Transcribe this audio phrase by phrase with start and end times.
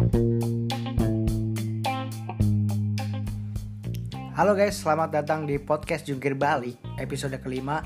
[0.00, 0.16] Halo
[4.56, 7.84] guys, selamat datang di podcast Jungkir Bali episode kelima.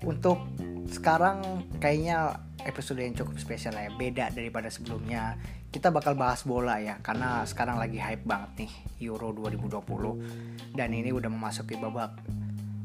[0.00, 0.40] Untuk
[0.88, 5.36] sekarang kayaknya episode yang cukup spesial ya, beda daripada sebelumnya.
[5.68, 8.72] Kita bakal bahas bola ya, karena sekarang lagi hype banget nih
[9.12, 12.24] Euro 2020 dan ini udah memasuki babak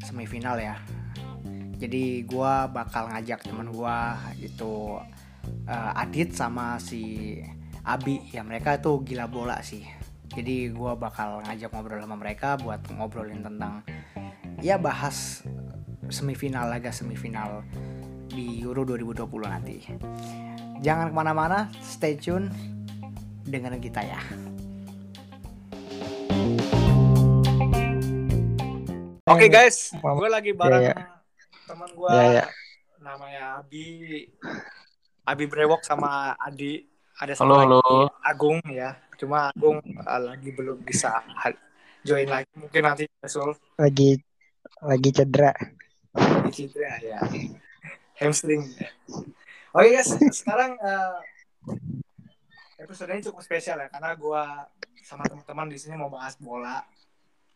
[0.04, 0.76] semifinal ya.
[1.80, 5.00] Jadi gua bakal ngajak teman gua itu
[5.64, 7.40] uh, Adit sama si
[7.86, 8.34] Abi.
[8.34, 9.86] Ya mereka tuh gila bola sih.
[10.34, 13.86] Jadi gue bakal ngajak ngobrol sama mereka buat ngobrolin tentang
[14.60, 15.46] ya bahas
[16.10, 17.62] semifinal laga semifinal
[18.26, 19.78] di Euro 2020 nanti.
[20.82, 22.50] Jangan ke mana-mana stay tune
[23.46, 24.22] dengan kita ya.
[29.26, 31.66] Oke okay guys, gue lagi bareng yeah, yeah.
[31.66, 32.50] teman gue yeah, yeah.
[33.02, 33.86] namanya Abi,
[35.26, 36.95] Abi Brewok sama Adi.
[37.16, 37.82] Ada halo, halo.
[38.20, 38.92] Agung ya.
[39.16, 41.24] Cuma Agung uh, lagi belum bisa
[42.04, 42.52] join lagi.
[42.60, 44.20] Mungkin nanti Sul lagi
[44.84, 45.56] lagi cedera.
[46.12, 47.24] Lagi cedera ya.
[48.20, 50.12] Hamstring oke okay, guys.
[50.36, 51.24] Sekarang uh,
[52.84, 53.88] episode ini cukup spesial ya.
[53.88, 54.44] Karena gue
[55.00, 56.84] sama teman-teman di sini mau bahas bola.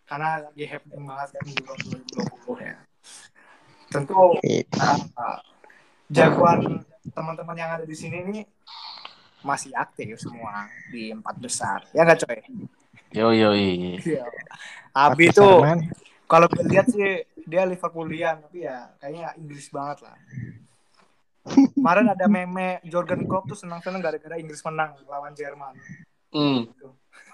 [0.07, 1.53] Karena lagi happy banget kan di
[2.15, 2.79] 2020 ya.
[3.91, 5.39] Tentu uh,
[6.07, 6.79] jagoan
[7.11, 8.39] teman-teman yang ada di sini ini
[9.45, 12.39] masih aktif semua di empat besar ya nggak coy
[13.15, 14.25] yo yo iya
[14.93, 15.63] Abi tuh
[16.29, 20.17] kalau gue lihat sih dia Liverpoolian tapi ya kayaknya Inggris banget lah
[21.73, 25.73] kemarin ada meme Jordan Klopp tuh senang-senang gara-gara Inggris menang lawan Jerman
[26.35, 26.59] hmm.
[26.69, 26.89] Gitu.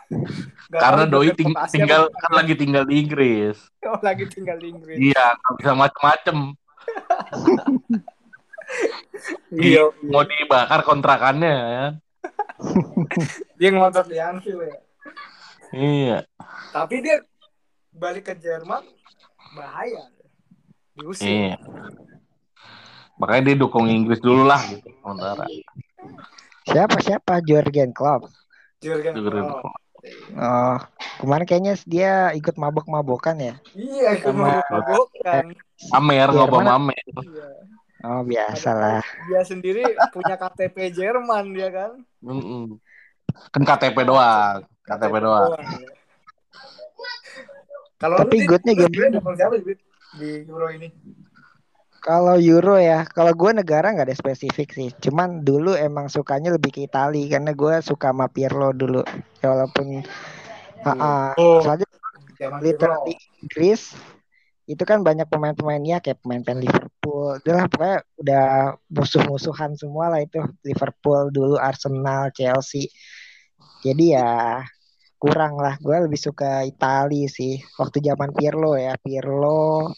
[0.83, 3.57] Karena Doi ting tinggal kan lagi tinggal di Inggris.
[3.85, 4.97] Oh, lagi tinggal di Inggris.
[4.97, 6.37] Iya, nggak bisa macem-macem.
[9.55, 11.87] Iya, mau dibakar kontrakannya ya.
[13.59, 14.77] dia ngotot di Anfield ya.
[15.75, 16.17] Iya.
[16.71, 17.23] Tapi dia
[17.95, 18.83] balik ke Jerman
[19.55, 20.11] bahaya.
[20.95, 21.27] Diusir.
[21.27, 21.55] Iya.
[23.15, 25.47] Makanya dia dukung Inggris dulu lah gitu sementara.
[26.67, 28.27] Siapa siapa Jurgen Klopp?
[28.83, 29.63] Jurgen Klopp.
[30.37, 30.77] Oh,
[31.17, 33.55] kemarin kayaknya dia ikut mabok-mabokan ya?
[33.73, 35.43] Iya, ikut mabok-mabokan.
[35.97, 37.01] Amer, ngobrol Amer.
[37.09, 37.49] Iya.
[38.05, 39.01] Oh biasalah.
[39.25, 39.81] Dia sendiri
[40.13, 41.91] punya KTP Jerman dia kan.
[42.21, 42.63] Mm -mm.
[43.49, 44.61] Kan KTP doang.
[44.85, 45.57] KTP, doang.
[45.57, 45.89] doang ya.
[47.97, 49.17] Kalau tapi goodnya gimana?
[50.15, 50.93] Di Euro ini?
[52.05, 54.89] Kalau Euro ya, kalau gue negara nggak ada spesifik sih.
[55.01, 59.01] Cuman dulu emang sukanya lebih ke Itali karena gue suka sama Pirlo dulu.
[59.41, 60.05] Ya, walaupun
[60.85, 60.85] oh.
[60.85, 61.89] uh, uh, soalnya
[62.61, 63.97] literally Inggris
[64.65, 67.37] itu kan banyak pemain-pemainnya kayak pemain-pemain Liverpool.
[67.37, 68.45] Udah lah pokoknya udah
[68.89, 72.89] musuh-musuhan semua lah itu Liverpool dulu Arsenal, Chelsea.
[73.85, 74.65] Jadi ya
[75.21, 75.77] kurang lah.
[75.77, 77.61] Gue lebih suka Itali sih.
[77.77, 79.93] Waktu zaman Pirlo ya, Pirlo,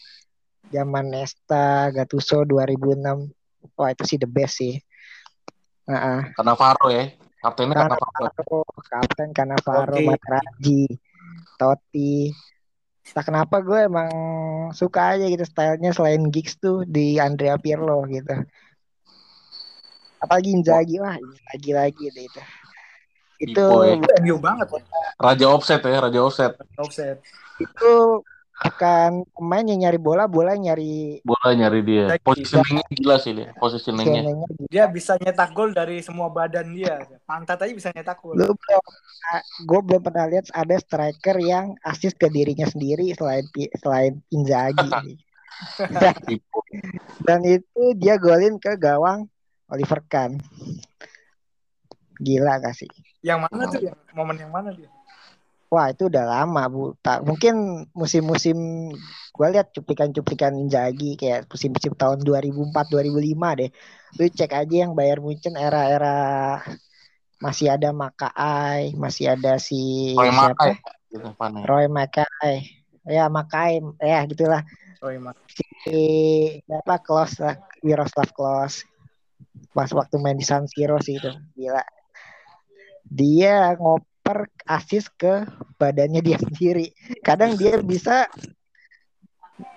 [0.68, 3.72] zaman Nesta, Gattuso 2006.
[3.72, 4.76] Wah itu sih the best sih.
[5.88, 6.54] Uh -uh.
[6.60, 7.08] Faro ya.
[7.40, 7.96] Kaptennya Faro.
[8.84, 9.32] Kapten
[9.64, 10.04] Faro, okay.
[10.04, 10.84] Materazzi,
[11.56, 12.28] Totti
[13.14, 14.10] tak kenapa gue emang
[14.76, 18.34] suka aja gitu stylenya selain gigs tuh di Andrea Pirlo gitu.
[20.18, 21.16] Apalagi Inzaghi wah
[21.54, 22.42] lagi lagi deh itu.
[23.38, 23.64] Itu
[24.22, 24.82] MU banget
[25.14, 26.52] raja offset ya raja offset.
[26.74, 27.22] Offset.
[27.62, 28.22] Itu
[28.58, 32.04] akan pemain yang nyari bola, bola nyari bola nyari dia.
[32.18, 34.34] Positioningnya gila sih dia, positioningnya.
[34.66, 36.98] Dia bisa nyetak gol dari semua badan dia.
[37.22, 38.34] Pantat aja bisa nyetak gol.
[38.34, 38.84] Lu belum,
[39.62, 43.46] gue belum pernah lihat ada striker yang asis ke dirinya sendiri selain
[43.78, 44.90] selain Inzaghi.
[47.26, 49.30] Dan itu dia golin ke gawang
[49.70, 50.42] Oliver Kahn.
[52.18, 52.90] Gila gak sih?
[53.22, 53.80] Yang mana tuh?
[53.86, 54.90] Yang momen yang mana dia?
[55.68, 56.96] Wah itu udah lama bu.
[57.04, 58.88] Tak mungkin musim-musim
[59.36, 63.70] gue lihat cuplikan-cuplikan Inzaghi kayak musim-musim tahun 2004 2005 deh.
[64.16, 66.64] Lu cek aja yang Bayar Munchen era-era
[67.38, 70.56] masih ada Makai, masih ada si Roy siapa?
[70.56, 70.72] Makai.
[71.12, 71.28] Gitu,
[71.68, 72.54] Roy Makai.
[73.04, 74.64] Ya Makai, ya gitulah.
[75.04, 75.44] Roy Makai.
[75.84, 76.00] Si
[76.64, 78.88] apa Klos lah, Miroslav Klos.
[79.76, 81.84] Pas waktu main di San Siro sih itu, gila.
[83.04, 85.48] Dia ngop per asis ke
[85.80, 86.92] badannya dia sendiri.
[87.24, 88.28] Kadang dia bisa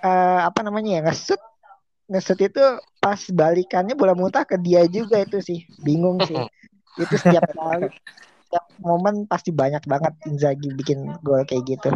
[0.04, 1.40] uh, apa namanya ya ngesut
[2.12, 2.60] ngesut itu
[3.00, 5.64] pas balikannya bola muntah ke dia juga itu sih.
[5.80, 6.36] Bingung sih.
[7.00, 7.88] Itu setiap kali
[8.52, 11.96] setiap momen pasti banyak banget Inzaghi bikin gol kayak gitu.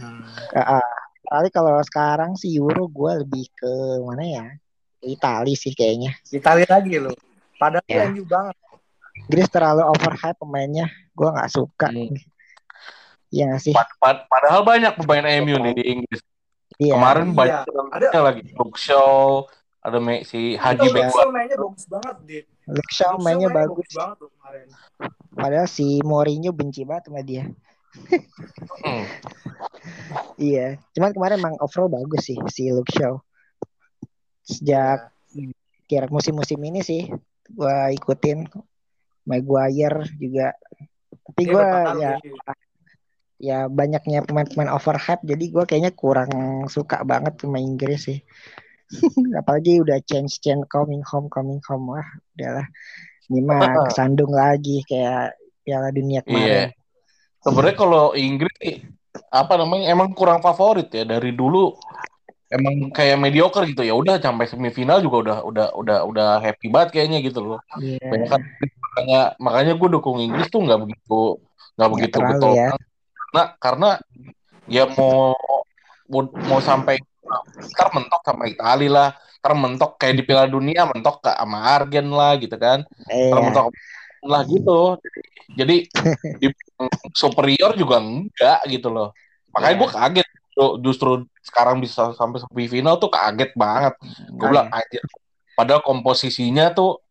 [0.00, 0.24] Hmm.
[0.56, 0.80] Uh,
[1.28, 4.46] kali kalau sekarang sih Euro gue lebih ke mana ya?
[5.04, 6.16] Itali sih kayaknya.
[6.32, 7.12] Itali lagi loh.
[7.60, 8.08] Padahal ya.
[8.24, 8.56] banget.
[9.16, 10.86] Inggris terlalu overhype pemainnya.
[11.14, 11.88] Gue nggak suka.
[11.90, 12.14] Hmm.
[13.30, 13.74] Iya gak sih?
[13.74, 16.20] Pad pad padahal banyak pemain MU nih di Inggris.
[16.82, 16.98] Iya.
[16.98, 17.36] Kemarin iya.
[17.36, 17.60] banyak
[17.94, 19.46] ada lagi Luke Shaw,
[19.84, 22.42] ada si Haji Luke Shaw mainnya bagus banget dia.
[22.66, 23.86] Luke Shaw mainnya bagus.
[23.86, 24.66] bagus banget tuh kemarin.
[25.36, 27.44] Padahal si Mourinho benci banget sama dia.
[28.82, 29.04] hmm.
[30.50, 33.18] iya, cuman kemarin emang overall bagus sih si Luke Shaw.
[34.42, 35.54] Sejak yeah.
[35.86, 37.06] kira musim-musim ini sih
[37.50, 38.46] gua ikutin
[39.30, 40.50] Maguire juga.
[41.30, 41.68] Tapi gue
[42.02, 42.14] ya
[43.40, 46.28] ya banyaknya pemain-pemain overhype jadi gue kayaknya kurang
[46.68, 48.20] suka banget sama Inggris sih.
[49.40, 52.04] Apalagi udah change change coming home coming home wah
[52.36, 52.66] udahlah
[53.30, 56.44] ini mah kesandung lagi kayak Piala Dunia kemarin.
[56.44, 56.64] Iya.
[57.40, 58.84] Sebenarnya kalau Inggris
[59.30, 61.74] apa namanya emang kurang favorit ya dari dulu
[62.50, 66.98] emang kayak mediocre gitu ya udah sampai semifinal juga udah udah udah udah happy banget
[66.98, 67.60] kayaknya gitu loh.
[67.78, 68.02] Yeah.
[68.10, 68.42] Banyak kan
[68.90, 71.38] makanya makanya gue dukung Inggris tuh nggak begitu
[71.78, 72.74] nggak begitu betul ya.
[73.30, 73.88] karena karena
[74.66, 75.38] ya mau
[76.10, 76.98] mau, mau sampai
[77.70, 79.08] ntar mentok sama Italia lah
[79.40, 83.30] ntar mentok kayak di Piala Dunia mentok ke sama Argen lah gitu kan yeah.
[83.30, 83.66] ntar mentok
[84.26, 84.98] lah gitu
[85.54, 85.76] jadi
[86.42, 86.46] di
[87.14, 89.14] superior juga enggak gitu loh
[89.54, 89.80] makanya yeah.
[89.80, 90.28] gue kaget
[90.80, 93.94] justru sekarang bisa sampai semifinal tuh kaget banget.
[94.34, 95.00] Gue bilang aja
[95.56, 97.04] padahal komposisinya tuh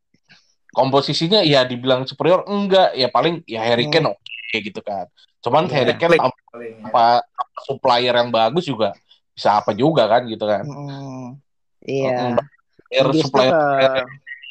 [0.74, 2.94] komposisinya ya dibilang superior enggak.
[2.98, 4.16] Ya paling ya Harry Kane hmm.
[4.16, 5.06] oke okay, gitu kan.
[5.42, 6.38] Cuman yeah, Harry Kane apa,
[6.90, 8.96] apa, apa supplier yang bagus juga
[9.34, 10.64] bisa apa juga kan gitu kan.
[10.66, 11.28] Hmm.
[11.86, 12.38] iya.
[12.90, 13.06] Yeah.
[13.06, 14.04] uh, supplier uh,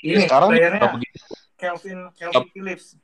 [0.07, 1.19] ini sekarang udah begitu.
[1.59, 2.95] Kelvin Kelvin Phillips.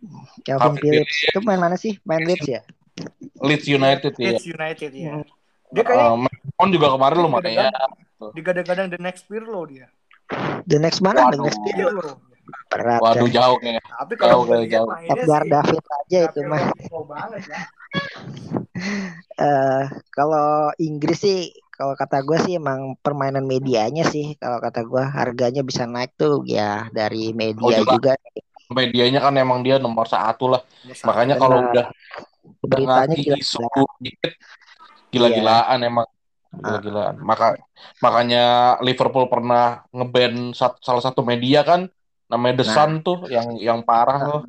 [0.47, 1.14] Kelvin Phillips.
[1.26, 1.99] Itu main mana sih?
[2.06, 2.62] Main Leeds ya?
[3.43, 5.25] Leeds United ya Leeds United ya hmm.
[5.75, 7.69] Dia kayaknya uh, juga kemarin lo makanya
[8.32, 9.91] digadang-gadang the next Pirlo dia
[10.65, 12.17] the next mana the next Pirlo
[12.69, 13.00] Berat.
[13.00, 13.41] Waduh ya.
[13.41, 13.82] jauh kayaknya.
[13.87, 14.88] Tapi kalau jauh, jauh.
[15.09, 16.61] Edgar David aja itu mah.
[19.41, 19.82] uh,
[20.12, 21.41] kalau Inggris sih
[21.75, 26.47] kalau kata gue sih emang permainan medianya sih kalau kata gue harganya bisa naik tuh
[26.47, 28.15] ya dari media oh, juga.
[28.71, 30.62] Medianya kan emang dia nomor satu lah.
[31.06, 31.87] Makanya kalau udah
[32.65, 33.65] udah ngasih isu
[34.00, 34.35] dikit
[35.14, 35.88] gila-gilaan iya.
[35.88, 36.06] emang
[36.55, 37.14] gila-gilaan.
[37.22, 37.58] Maka
[38.02, 38.44] makanya
[38.82, 41.87] Liverpool pernah ngeban salah satu media kan
[42.31, 42.75] namanya The nah.
[42.75, 44.43] Sun tuh yang yang parah loh.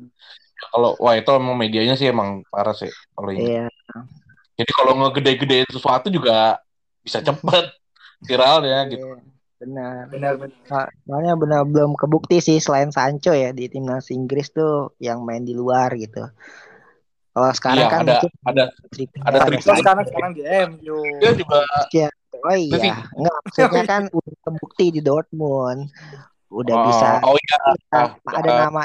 [0.72, 3.60] Kalau wah itu emang medianya sih emang parah sih kalau ini.
[3.60, 3.68] Iya.
[4.56, 6.56] Jadi kalau ngegede-gedein sesuatu juga
[7.04, 7.76] bisa cepet
[8.24, 9.04] viral ya gitu.
[9.04, 9.20] Iya,
[9.60, 10.02] benar.
[10.08, 10.88] Benar benar.
[11.04, 15.52] Soalnya benar belum kebukti sih selain Sancho ya di timnas Inggris tuh yang main di
[15.52, 16.24] luar gitu.
[17.36, 18.16] Kalau sekarang iya, kan ada
[18.48, 18.64] ada
[19.28, 20.96] ada trik sekarang sekarang di MU.
[21.20, 21.60] Dia juga
[21.92, 22.08] ya,
[22.40, 25.92] Oh iya, enggak maksudnya kan udah kebukti di Dortmund.
[26.48, 27.58] Udah oh, bisa oh iya.
[27.92, 28.82] Nah, ada uh, nama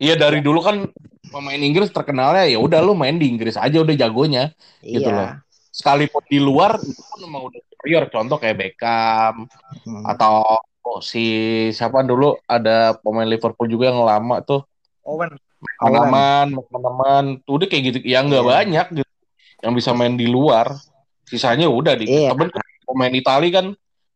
[0.00, 0.90] iya dari dulu kan
[1.30, 4.50] pemain Inggris terkenalnya ya udah lu main di Inggris aja udah jagonya
[4.82, 4.98] gitu iya.
[4.98, 5.30] gitu loh.
[5.70, 8.04] Sekalipun di luar itu pun emang udah superior.
[8.10, 9.46] Contoh kayak Beckham
[9.86, 10.04] hmm.
[10.10, 10.42] atau
[10.82, 11.22] oh, si
[11.70, 14.66] siapa dulu ada pemain Liverpool juga yang lama tuh.
[15.06, 15.38] Owen
[15.80, 18.52] teman teman tuh udah kayak gitu ya nggak yeah.
[18.52, 19.12] banyak gitu
[19.60, 20.72] yang bisa main di luar
[21.28, 22.32] sisanya udah di yeah.
[22.32, 22.48] temen
[22.84, 23.66] pemain Italia kan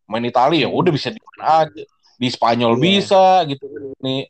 [0.08, 1.84] main Italia ya udah bisa di mana aja
[2.16, 2.82] di Spanyol yeah.
[2.82, 3.64] bisa gitu
[4.00, 4.28] nih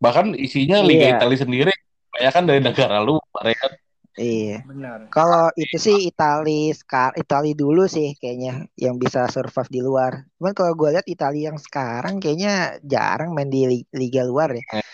[0.00, 1.16] bahkan isinya Liga yeah.
[1.20, 1.72] Italia sendiri
[2.12, 3.72] banyak kan dari negara luar ya kan
[4.12, 4.60] Iya.
[4.68, 5.08] Benar.
[5.08, 10.28] Kalau itu sih Italia sekarang Italia dulu sih kayaknya yang bisa survive di luar.
[10.36, 14.64] Cuman kalau gue lihat Italia yang sekarang kayaknya jarang main di liga luar ya.
[14.76, 14.84] Eh.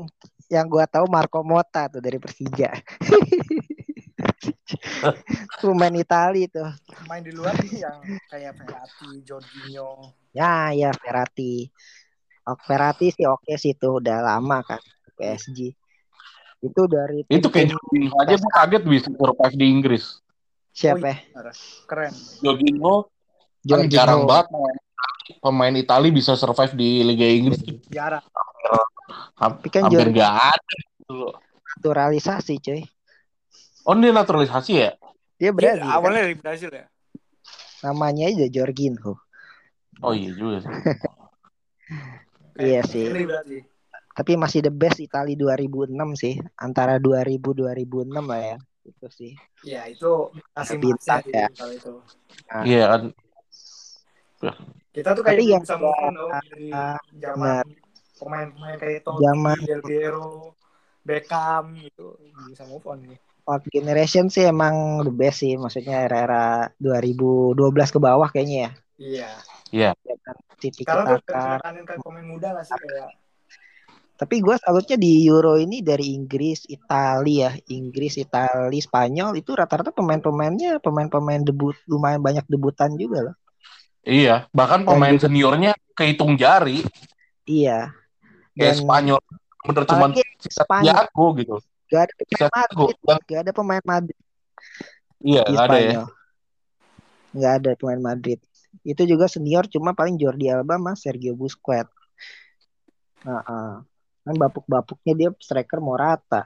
[0.47, 2.71] yang gue tahu Marco Motta tuh dari Persija.
[5.59, 6.67] Pemain Itali tuh.
[7.07, 7.99] Main di luar nih yang
[8.31, 10.15] kayak Ferrati, Jorginho.
[10.31, 11.67] Ya, ya Ferrati.
[12.47, 14.79] Oh, Ferrati sih oke sih tuh udah lama kan
[15.19, 15.75] PSG.
[16.63, 20.03] Itu dari Itu kayak Jorginho aja gue kaget bisa survive di Inggris.
[20.71, 21.11] Siapa?
[21.35, 21.51] Oh, iya.
[21.89, 22.13] Keren.
[22.39, 22.95] Jorginho,
[23.67, 24.47] kan jarang banget
[25.39, 27.59] pemain Italia bisa survive di Liga Inggris.
[27.91, 28.23] Jarang.
[29.37, 30.77] Hampir, kan hampir gak ada.
[31.77, 32.81] Naturalisasi cuy.
[33.87, 34.91] Oh dia naturalisasi ya?
[35.39, 35.85] Dia Brazil.
[35.85, 36.85] Dia awalnya dari Brazil ya.
[37.85, 39.21] Namanya aja Jorginho.
[40.01, 40.73] Oh iya juga sih.
[42.67, 43.05] iya sih.
[44.17, 46.35] Tapi masih the best Italia 2006 sih.
[46.57, 48.57] Antara 2000 2006 lah ya.
[48.87, 49.31] Itu sih.
[49.61, 51.47] Iya, itu masih bintang ya.
[51.53, 52.01] Itu.
[52.49, 52.63] Nah.
[52.65, 53.01] Iya kan.
[54.97, 56.73] Kita tuh kayak yang bisa move on dari
[57.21, 57.65] zaman
[58.17, 60.57] pemain-pemain kayak Totti, Del Piero,
[61.05, 62.17] Beckham gitu
[62.49, 63.19] bisa move on nih.
[63.47, 68.71] Old Generation sih emang the best sih, maksudnya era-era 2012 ke bawah kayaknya ya.
[68.97, 69.29] Iya.
[69.71, 69.91] Iya.
[70.03, 71.21] Ya kan, Tiki Sekarang tuh
[71.85, 73.13] ke pemain muda gak sih kayak
[74.17, 80.81] Tapi gue salutnya di Euro ini dari Inggris, Italia, Inggris, Italia, Spanyol itu rata-rata pemain-pemainnya
[80.81, 83.35] pemain-pemain debut lumayan banyak debutan juga loh.
[84.07, 86.87] Iya, bahkan Dan pemain juga- seniornya kehitung jari.
[87.43, 87.91] Iya.
[88.55, 89.19] Kayak Dan Spanyol
[89.67, 89.83] bener
[90.39, 91.55] sisa Spanyol Thiago gitu.
[91.91, 92.47] gak ada pemain.
[92.55, 92.95] Madrid,
[93.27, 94.17] gak ada pemain Madrid
[95.23, 96.03] iya, nggak ada ya.
[97.35, 98.39] Nggak ada pemain Madrid.
[98.83, 101.91] Itu juga senior cuma paling Jordi Alba sama Sergio Busquets.
[103.27, 103.75] Nah, ah.
[104.27, 106.43] kan bapuk-bapuknya dia striker Morata,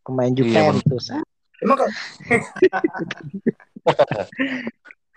[0.00, 1.12] pemain Iya, Juventus.
[1.60, 1.90] Emang kok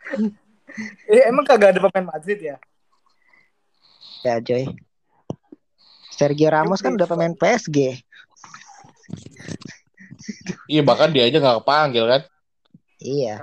[1.07, 2.57] Eh, emang kagak ada pemain Madrid ya?
[4.23, 4.65] ya Joy.
[6.13, 7.99] Sergio Ramos kan udah pemain PSG.
[10.69, 12.21] Iya, bahkan dia aja nggak kepanggil kan.
[13.03, 13.35] Iya.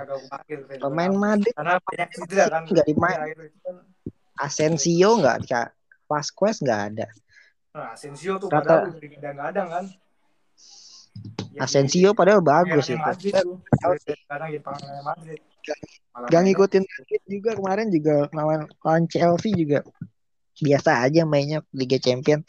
[0.81, 1.13] Pemain.
[1.13, 2.61] Madrid Karena banyak cedera kan.
[2.65, 3.19] Nggak dimain.
[3.61, 3.75] Kan.
[4.41, 5.69] Asensio nggak, Kak.
[6.09, 7.07] Vasquez nggak ada.
[7.71, 9.85] Nah, Asensio tuh Rata- padahal udah kadang-kadang kan.
[11.51, 13.11] Yang Asensio padahal di- bagus itu.
[16.31, 19.85] Gak ngikutin Madrid juga kemarin juga lawan lawan Chelsea juga
[20.57, 22.41] biasa aja mainnya Liga Champion.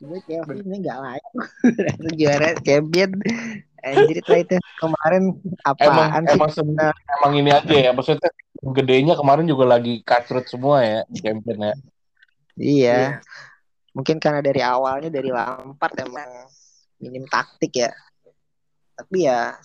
[0.00, 1.28] Gue Chelsea ini nggak layak
[2.18, 3.10] juara Champion.
[3.80, 5.22] Anjir lah itu kemarin
[5.80, 6.36] Emang apaan sih?
[6.36, 7.90] emang sebenarnya emang ini aja ya.
[7.96, 8.28] Maksudnya
[8.60, 11.74] gedenya kemarin juga lagi kacrut semua ya champion ya.
[12.60, 13.00] Iya.
[13.96, 16.28] Mungkin karena dari awalnya dari Lampard emang
[17.00, 17.90] minim taktik ya.
[18.94, 19.56] Tapi ya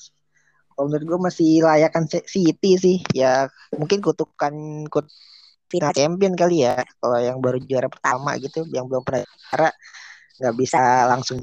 [0.75, 2.98] kalau menurut gue masih layakan City sih.
[3.12, 5.08] Ya mungkin kutukan kut
[5.68, 6.84] final champion kali ya.
[7.00, 9.70] Kalau yang baru juara pertama gitu, yang belum pernah juara
[10.39, 11.39] nggak bisa langsung.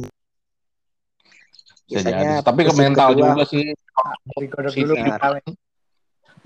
[1.88, 2.08] Jadi.
[2.08, 3.64] Biasanya Tapi ke mental kedua, juga sih.
[4.36, 4.94] Digodok dulu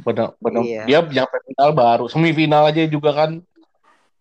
[0.07, 0.33] Benar.
[0.39, 0.63] bener.
[0.63, 0.83] Iya.
[0.87, 2.05] Dia nyampe final baru.
[2.07, 3.31] Semifinal aja juga kan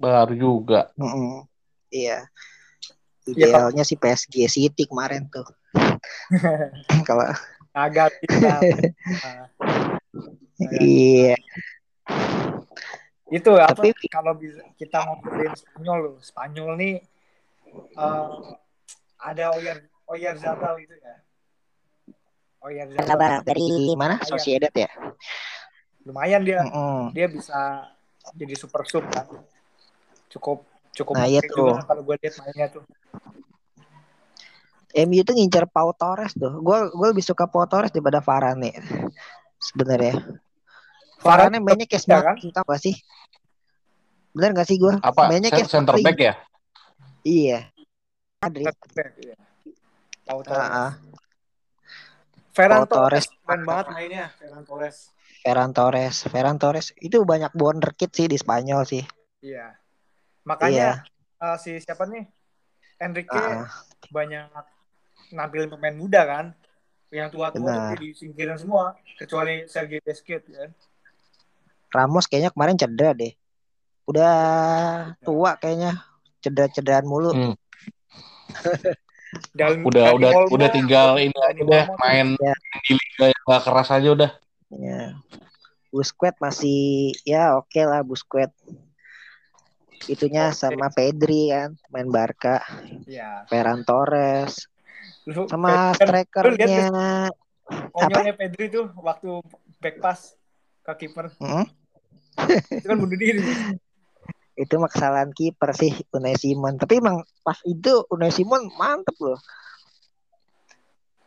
[0.02, 0.90] baru juga.
[0.98, 1.46] Mm-mm.
[1.94, 2.26] Iya.
[3.26, 5.46] Ya, Idealnya sih PSG City kemarin tuh.
[7.10, 7.26] Kalau
[7.72, 8.56] Kagak bisa.
[8.56, 9.46] Nah,
[10.80, 11.36] iya.
[13.28, 16.96] itu apa Tapi- kalau bisa kita ngobrolin Spanyol loh Spanyol nih
[17.76, 18.30] eh,
[19.18, 19.78] ada Oyer
[20.08, 21.16] Oyer Zabal itu ya
[22.64, 24.22] Oyer Zabal Sabar dari mana?
[24.22, 24.30] Iya.
[24.30, 24.88] Sociedad ya.
[26.06, 27.12] lumayan dia Mm-mm.
[27.12, 27.90] dia bisa
[28.32, 29.26] jadi super sub kan
[30.30, 30.62] cukup
[30.94, 31.76] cukup Nah, iya tuh.
[31.82, 32.86] kalau gue lihat mainnya tuh
[34.96, 36.64] MU tuh ngincer Pau Torres tuh.
[36.64, 38.72] Gue gue lebih suka Pau Torres daripada Varane.
[39.60, 40.16] Sebenarnya.
[41.20, 42.36] Varane mainnya kayak ya kan?
[42.40, 42.96] Tau gak sih?
[44.32, 44.94] Bener gak sih gue?
[45.04, 45.28] Apa?
[45.28, 46.34] Mainnya kayak Center back ya?
[47.28, 47.60] Iya.
[48.40, 48.72] Madrid.
[49.20, 49.36] Iya.
[50.26, 50.92] Pau Torres ah.
[52.56, 53.28] Ferran Pau Torres.
[53.44, 54.98] Keren banget mainnya Ferran Torres
[55.44, 56.16] Ferran Torres.
[56.26, 59.04] Ferran Torres itu banyak wonderkid sih di Spanyol sih.
[59.44, 59.68] iya Iya.
[60.48, 60.90] makanya
[61.42, 62.26] eh, si siapa nih
[62.98, 63.70] Enrique Ah, ah.
[64.08, 64.48] banyak
[65.30, 66.46] nampilin pemain muda kan
[67.10, 67.96] yang tua-tua Benar.
[67.96, 70.70] tuh disingkirin semua kecuali Sergei Busquets kan
[71.92, 73.32] Ramos kayaknya kemarin cedera deh.
[74.04, 74.36] Udah
[75.24, 76.04] tua kayaknya.
[76.44, 77.32] Cedera-cederaan mulu.
[77.32, 77.56] Hmm.
[79.56, 82.54] Dan Udah udah udah tinggal ini aja tuh main Ya.
[82.84, 84.32] di liga yang gak keras aja udah.
[84.72, 85.16] Ya.
[85.90, 88.52] Busquets masih ya oke lah Busquets.
[90.06, 92.62] Itunya sama Pedri kan main Barca,
[93.10, 93.50] Iya.
[93.50, 94.70] Ferran Torres,
[95.26, 96.90] Lu, sama kan, strikernya
[97.90, 99.42] konyolnya Pedri tuh waktu
[99.82, 100.38] back pass
[100.86, 101.66] ke kiper Hmm?
[102.78, 103.42] itu kan bunuh diri.
[104.64, 106.78] itu mah kesalahan kiper sih Unai Simon.
[106.78, 109.40] Tapi emang pas itu Unai Simon mantep loh.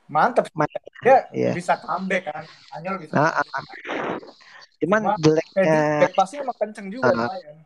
[0.08, 0.48] Mantep.
[0.56, 0.80] Mantep.
[1.04, 1.52] Dia Iya.
[1.52, 2.44] bisa comeback kan.
[2.72, 3.12] Anyol bisa.
[3.12, 3.44] Nah, ah.
[4.78, 7.56] Cuman Cuma jeleknya Pedri back passnya emang kenceng juga lumayan.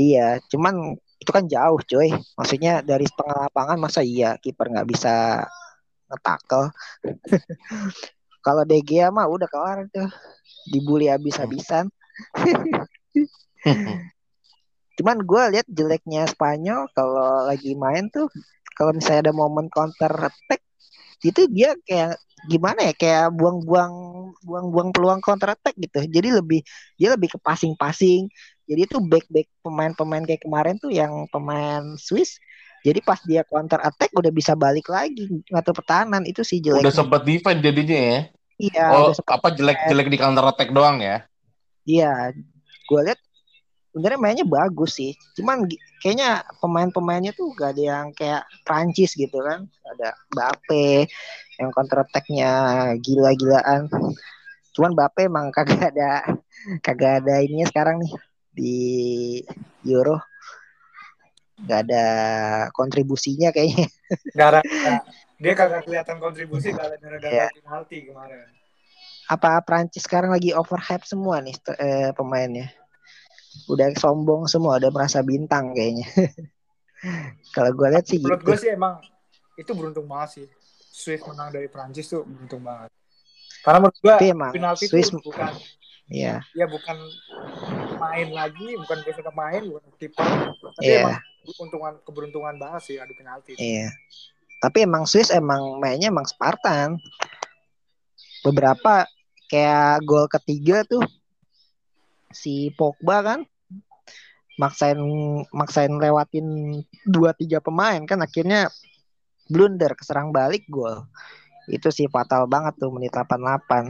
[0.00, 2.10] Iya, cuman itu kan jauh coy.
[2.38, 5.44] Maksudnya dari setengah lapangan masa iya kiper nggak bisa
[6.08, 6.72] ngetakel.
[8.46, 10.08] Kalau De Gea mah udah kelar tuh.
[10.72, 11.92] Dibully habis-habisan.
[15.00, 18.28] Cuman gue lihat jeleknya Spanyol kalau lagi main tuh
[18.76, 20.60] kalau misalnya ada momen counter attack
[21.24, 23.92] itu dia kayak gimana ya kayak buang-buang
[24.44, 26.04] buang-buang peluang counter attack gitu.
[26.04, 26.60] Jadi lebih
[26.96, 28.28] dia lebih ke passing-passing.
[28.70, 32.38] Jadi itu back-back pemain-pemain kayak kemarin tuh yang pemain Swiss.
[32.86, 36.86] Jadi pas dia counter attack udah bisa balik lagi ngatur pertahanan itu sih jeleknya.
[36.86, 38.20] Udah sempet defend jadinya ya.
[38.60, 41.24] Iya, oh, apa jelek-jelek di counter attack doang ya?
[41.88, 42.30] Iya,
[42.86, 43.20] gue lihat
[43.90, 45.18] sebenarnya mainnya bagus sih.
[45.34, 45.66] Cuman
[45.98, 49.66] kayaknya pemain-pemainnya tuh gak ada yang kayak Prancis gitu kan.
[49.66, 51.10] Ada Mbappe
[51.58, 52.52] yang counter attack-nya
[53.02, 53.90] gila-gilaan.
[54.70, 56.22] Cuman Bape emang kagak ada
[56.86, 58.12] kagak ada ininya sekarang nih
[58.50, 59.38] di
[59.86, 60.18] Euro.
[61.60, 62.06] Gak ada
[62.72, 63.86] kontribusinya kayaknya.
[64.32, 64.60] Gara
[65.40, 67.48] dia kagak kelihatan kontribusi gara-gara gagal Iya.
[67.64, 68.44] penalti kemarin.
[69.28, 72.68] Apa Prancis sekarang lagi overhype semua nih eh, pemainnya.
[73.68, 76.06] Udah sombong semua, udah merasa bintang kayaknya.
[77.56, 78.48] Kalau gue lihat sih Menurut gitu.
[78.52, 79.00] gue sih emang
[79.56, 80.46] itu beruntung banget sih.
[80.90, 82.92] Swiss menang dari Prancis tuh beruntung banget.
[83.64, 84.14] Karena menurut gue
[84.56, 85.52] penalti Swiss itu bukan
[86.10, 86.96] Iya, ya bukan
[88.00, 90.24] main lagi, bukan besok main, bukan kiper.
[90.56, 91.00] Tapi Iya.
[91.04, 93.52] emang keberuntungan keberuntungan banget sih adu penalti.
[93.60, 93.92] iya.
[94.60, 96.96] Tapi emang Swiss emang mainnya emang Spartan.
[98.40, 99.04] Beberapa
[99.48, 101.04] kayak gol ketiga tuh
[102.32, 103.40] si Pogba kan
[104.60, 105.00] maksain
[105.56, 108.68] maksain lewatin dua tiga pemain kan akhirnya
[109.48, 111.08] blunder keserang balik gol.
[111.66, 113.88] Itu sih fatal banget tuh menit 88.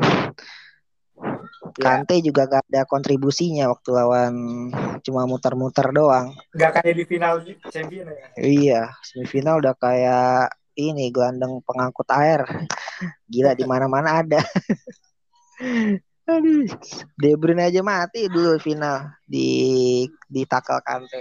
[1.77, 4.35] Kante juga gak ada kontribusinya waktu lawan
[5.05, 6.35] cuma muter-muter doang.
[6.55, 8.27] Gak kayak di final champion ya.
[8.39, 12.43] Iya, semifinal udah kayak ini gelandang pengangkut air.
[13.29, 14.41] Gila di mana-mana ada.
[16.31, 16.63] Aduh,
[17.19, 21.21] De Bruyne aja mati dulu final di di tackle Kante.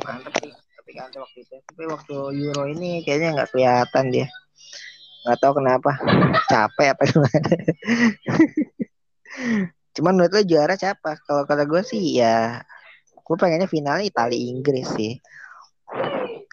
[0.00, 1.56] Mantep sih, tapi Kante waktu itu.
[1.60, 4.26] Tapi waktu Euro ini kayaknya nggak kelihatan dia.
[5.24, 5.90] Nggak tahu kenapa.
[6.46, 7.48] Capek apa gimana.
[9.94, 11.16] Cuman menurut lo juara siapa?
[11.24, 12.60] Kalau kata gue sih ya
[13.14, 15.16] gue pengennya finalnya Italia Inggris sih.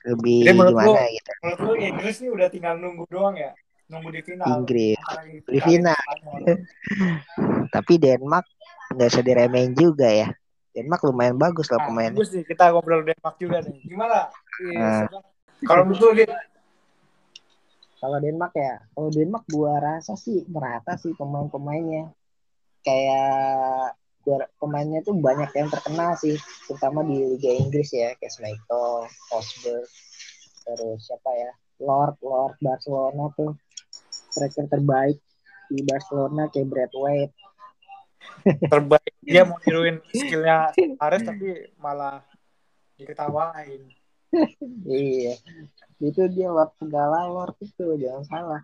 [0.08, 1.32] Lebih Jadi menurut gimana lo- gitu.
[1.44, 3.52] Menurut lu Inggris nih udah tinggal nunggu doang ya?
[3.92, 4.46] Nunggu di final.
[4.56, 4.98] Inggris.
[5.52, 6.00] Di final.
[7.76, 8.48] Tapi Denmark
[8.96, 10.32] nggak usah diremehin juga ya.
[10.72, 12.16] Denmark lumayan bagus loh Nah, pemainnya.
[12.16, 13.78] bagus nih kita ngobrol Denmark juga nih.
[13.84, 14.32] Gimana?
[14.64, 15.04] Iya, Nah.
[15.62, 16.24] Kalau menurut lu
[18.02, 22.10] Kalau Denmark ya, kalau Denmark gua rasa sih merata sih pemain-pemainnya.
[22.82, 23.94] Kayak
[24.26, 26.34] gua, pemainnya tuh banyak yang terkenal sih,
[26.66, 29.86] terutama di Liga Inggris ya, kayak Schmeichel, Forsberg,
[30.66, 33.54] terus siapa ya, Lord, Lord Barcelona tuh
[34.34, 35.22] striker terbaik
[35.70, 37.36] di Barcelona kayak Brad White.
[38.42, 42.26] terbaik dia mau niruin skillnya Ares tapi malah
[42.98, 43.82] diketawain.
[44.88, 45.36] Iya,
[46.10, 48.62] itu dia Lord segala Lord itu jangan salah.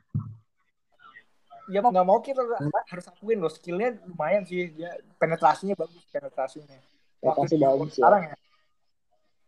[1.67, 2.41] Ya mau nggak mau kita
[2.87, 6.77] harus akuin loh skillnya lumayan sih dia penetrasinya bagus penetrasinya.
[7.19, 7.95] Penetrasi di- bagus ya.
[7.99, 8.35] sekarang ya.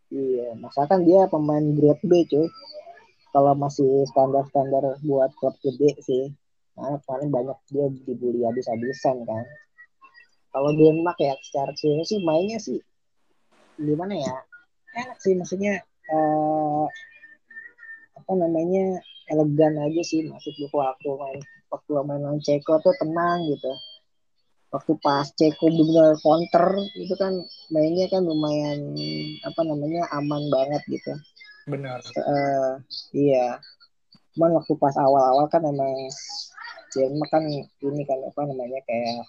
[0.09, 2.49] Iya, masakan dia pemain grade B cuy.
[3.29, 6.33] Kalau masih standar-standar buat klub gede sih.
[6.73, 9.45] Nah, paling banyak dia dibully habis-habisan kan.
[10.49, 12.81] Kalau Denmark ya secara keseluruhan sih mainnya sih
[13.79, 14.35] gimana ya?
[14.97, 15.79] Enak sih maksudnya
[16.11, 16.85] eh,
[18.29, 19.01] apa namanya
[19.33, 21.41] elegan aja sih maksud gue waktu main
[21.73, 23.73] waktu main lawan Ceko tuh tenang gitu.
[24.69, 27.33] Waktu pas Ceko bener counter itu kan
[27.73, 28.93] mainnya kan lumayan
[29.41, 31.13] apa namanya aman banget gitu.
[31.65, 32.05] Benar.
[32.05, 32.73] Eh,
[33.17, 33.57] iya.
[34.37, 35.89] Cuman waktu pas awal-awal kan emang
[36.93, 39.25] Denmark kan ini kan apa namanya kayak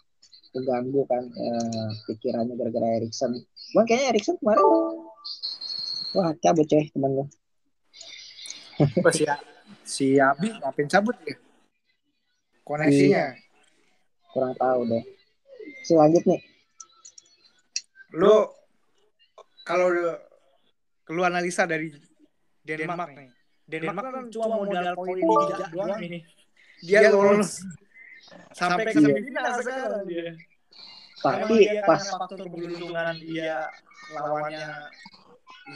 [0.52, 3.32] keganggu kan eh, pikirannya gara-gara Erikson.
[3.72, 4.64] Cuman kayaknya Erikson kemarin
[6.20, 7.24] wah cabut coy temen lu.
[8.80, 9.28] Oh, si,
[9.84, 11.36] si Abi ngapain cabut ya?
[12.64, 13.36] Koneksinya.
[14.32, 15.04] Kurang tahu deh.
[15.84, 16.40] Si lanjut nih.
[18.16, 18.48] Lu
[19.68, 19.92] kalau
[21.10, 21.92] lu analisa dari
[22.64, 23.28] Denmark nih.
[23.68, 26.24] Denmark kan cuma modal poin tiga doang nih.
[26.80, 27.60] Dia lolos
[28.56, 30.32] sampai ke semifinal sekarang dia.
[31.20, 33.68] Tapi dia pas faktor keberuntungan dia
[34.16, 34.88] lawannya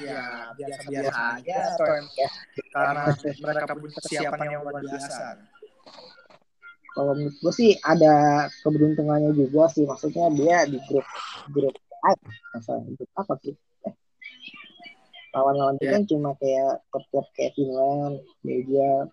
[0.02, 2.14] ya biasa-biasa aja atau emang
[2.74, 3.02] karena
[3.38, 5.24] mereka punya persiapan yang luar biasa.
[6.94, 11.06] kalau menurut gue sih ada keberuntungannya juga sih maksudnya dia di grup
[11.50, 11.74] grup
[12.06, 12.14] A
[12.54, 13.54] masa grup apa sih?
[13.88, 13.94] Eh,
[15.34, 15.92] lawan-lawan itu Ya.
[15.98, 19.08] kan cuma kayak klub-klub kayak Finland Belgia.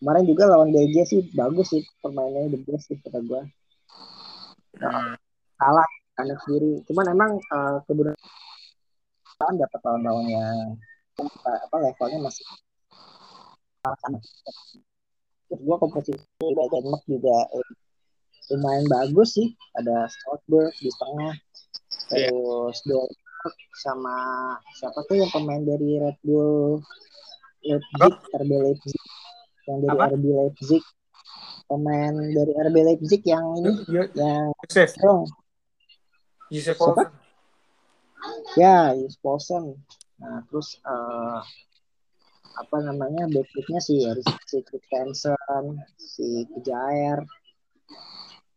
[0.00, 3.42] Kemarin juga lawan Belgia sih bagus sih permainannya the best sih kata gue
[5.58, 8.18] kalah kandang sendiri cuman emang uh, keberuntungan
[9.58, 10.56] dapat lawan-lawan yang
[11.44, 12.44] apa levelnya masih
[13.82, 14.18] sama
[15.52, 17.68] terus gue komposisi dari Denmark juga eh,
[18.56, 19.52] lumayan bagus sih.
[19.76, 21.34] Ada Stolberg di tengah.
[22.12, 22.28] Iya.
[22.32, 24.16] terus Dolberg sama
[24.80, 26.80] siapa tuh yang pemain dari Red Bull
[27.62, 29.02] Leipzig RB Leipzig.
[29.68, 30.04] Yang dari Apa?
[30.16, 30.84] RB Leipzig.
[31.68, 33.72] Pemain dari RB Leipzig yang ini
[34.16, 34.52] yang
[34.88, 35.28] strong.
[36.48, 37.21] Yusuf Siapa?
[38.54, 39.76] Ya Yus Paulsen
[40.18, 41.40] nah terus eh,
[42.52, 44.04] apa namanya backupnya si
[44.44, 45.64] si Christensen
[45.96, 47.24] si Kejair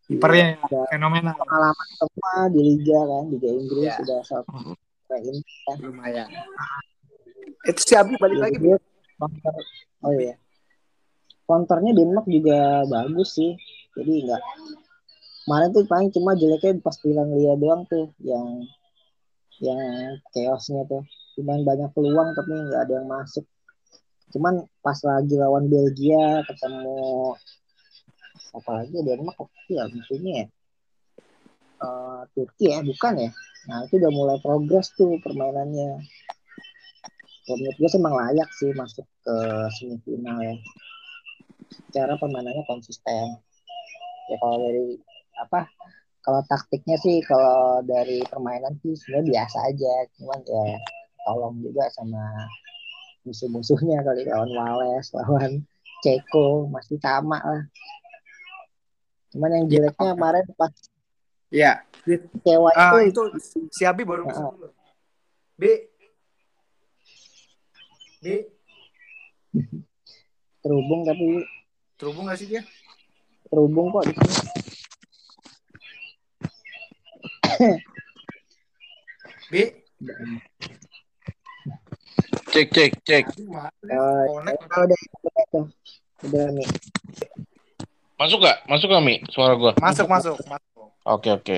[0.06, 0.62] Kipernya
[0.94, 1.34] fenomenal.
[1.34, 3.98] pengalaman semua di liga kan Liga Inggris Iya.
[3.98, 5.78] sudah sampai ini kan.
[5.82, 6.30] Lumayan.
[7.66, 8.58] Itu si Abi balik lagi.
[9.18, 9.56] Counter
[10.04, 10.36] oh iya
[11.48, 13.56] counternya Denmark juga bagus sih
[13.96, 14.42] jadi nggak
[15.48, 18.60] kemarin tuh paling cuma jeleknya pas bilang Lia doang tuh yang
[19.64, 19.80] yang
[20.34, 21.04] chaosnya tuh.
[21.40, 23.46] Cuman banyak peluang tapi nggak ada yang masuk.
[24.34, 27.36] Cuman pas lagi lawan Belgia ketemu
[28.56, 28.98] apa lagi?
[29.04, 30.48] Denmark ya musuhnya ya
[31.76, 33.30] Eh, Turki ya bukan ya?
[33.68, 36.00] Nah itu udah mulai progres tuh permainannya.
[37.46, 39.36] Menurut gue emang layak sih masuk ke
[39.78, 40.56] semifinal ya.
[41.92, 43.38] Cara permainannya konsisten.
[44.32, 44.98] Ya kalau dari
[45.36, 45.68] apa
[46.26, 50.66] kalau taktiknya sih kalau dari permainan sih sebenarnya biasa aja cuman ya
[51.22, 52.24] tolong juga sama
[53.24, 55.62] musuh-musuhnya kali lawan Wales lawan
[56.02, 57.64] Ceko masih sama lah
[59.30, 60.74] cuman yang jeleknya kemarin pas
[61.54, 61.86] Iya.
[62.02, 64.68] kecewa Ah, itu itu si Abi baru masuk dulu.
[65.56, 65.64] B.
[68.20, 68.26] B.
[70.60, 71.46] terhubung tapi
[71.96, 72.62] Terhubung gak sih dia?
[73.48, 74.04] terhubung kok
[77.56, 77.80] di sini.
[79.52, 79.54] B.
[82.52, 83.26] Cek cek cek.
[83.32, 85.00] Eh, udah udah
[86.24, 86.46] udah
[88.16, 88.64] Masuk gak?
[88.72, 89.20] Masuk gak Mi?
[89.28, 89.72] Suara gua.
[89.76, 90.88] Masuk, masuk, masuk.
[91.04, 91.58] Oke oke.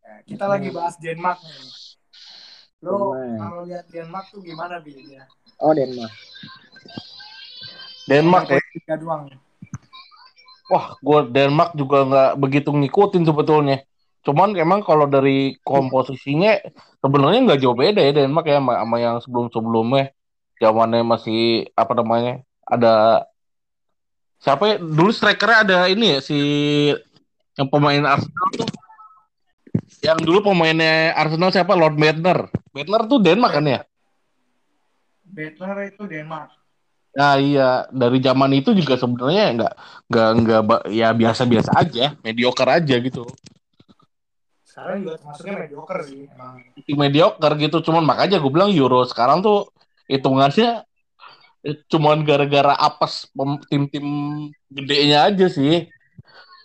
[0.00, 1.68] Nah, kita lagi bahas Denmark nih.
[2.80, 4.94] Lo kalau lihat Denmark tuh gimana Bi?
[4.94, 5.28] Ya.
[5.60, 6.12] oh Denmark
[8.08, 8.60] Denmark ya.
[8.72, 9.28] Tiga doang.
[10.68, 13.84] Wah, gua Denmark juga nggak begitu ngikutin sebetulnya.
[14.26, 16.58] Cuman emang kalau dari komposisinya
[17.00, 20.12] sebenarnya nggak jauh beda ya Denmark ya sama, sama yang sebelum-sebelumnya.
[20.58, 22.42] Zamannya masih apa namanya?
[22.66, 23.24] Ada
[24.42, 24.76] siapa ya?
[24.82, 26.38] Dulu strikernya ada ini ya si
[27.54, 28.68] yang pemain Arsenal tuh.
[30.02, 31.74] Yang dulu pemainnya Arsenal siapa?
[31.74, 32.50] Lord Bentner.
[32.70, 33.80] Bentner tuh Denmark kan ya?
[35.28, 36.50] Bettner itu Denmark.
[37.12, 39.74] Nah iya dari zaman itu juga sebenarnya nggak
[40.08, 43.26] nggak nggak ya biasa-biasa aja, mediocre aja gitu.
[44.78, 46.22] Sekarang juga termasuknya mediocre sih.
[46.30, 46.54] Emang.
[46.86, 49.74] Mediocre gitu, cuman makanya gue bilang Euro sekarang tuh
[50.06, 50.86] hitungannya
[51.66, 53.26] eh, cuman gara-gara apes
[53.66, 54.06] tim-tim
[54.70, 55.90] gedenya aja sih.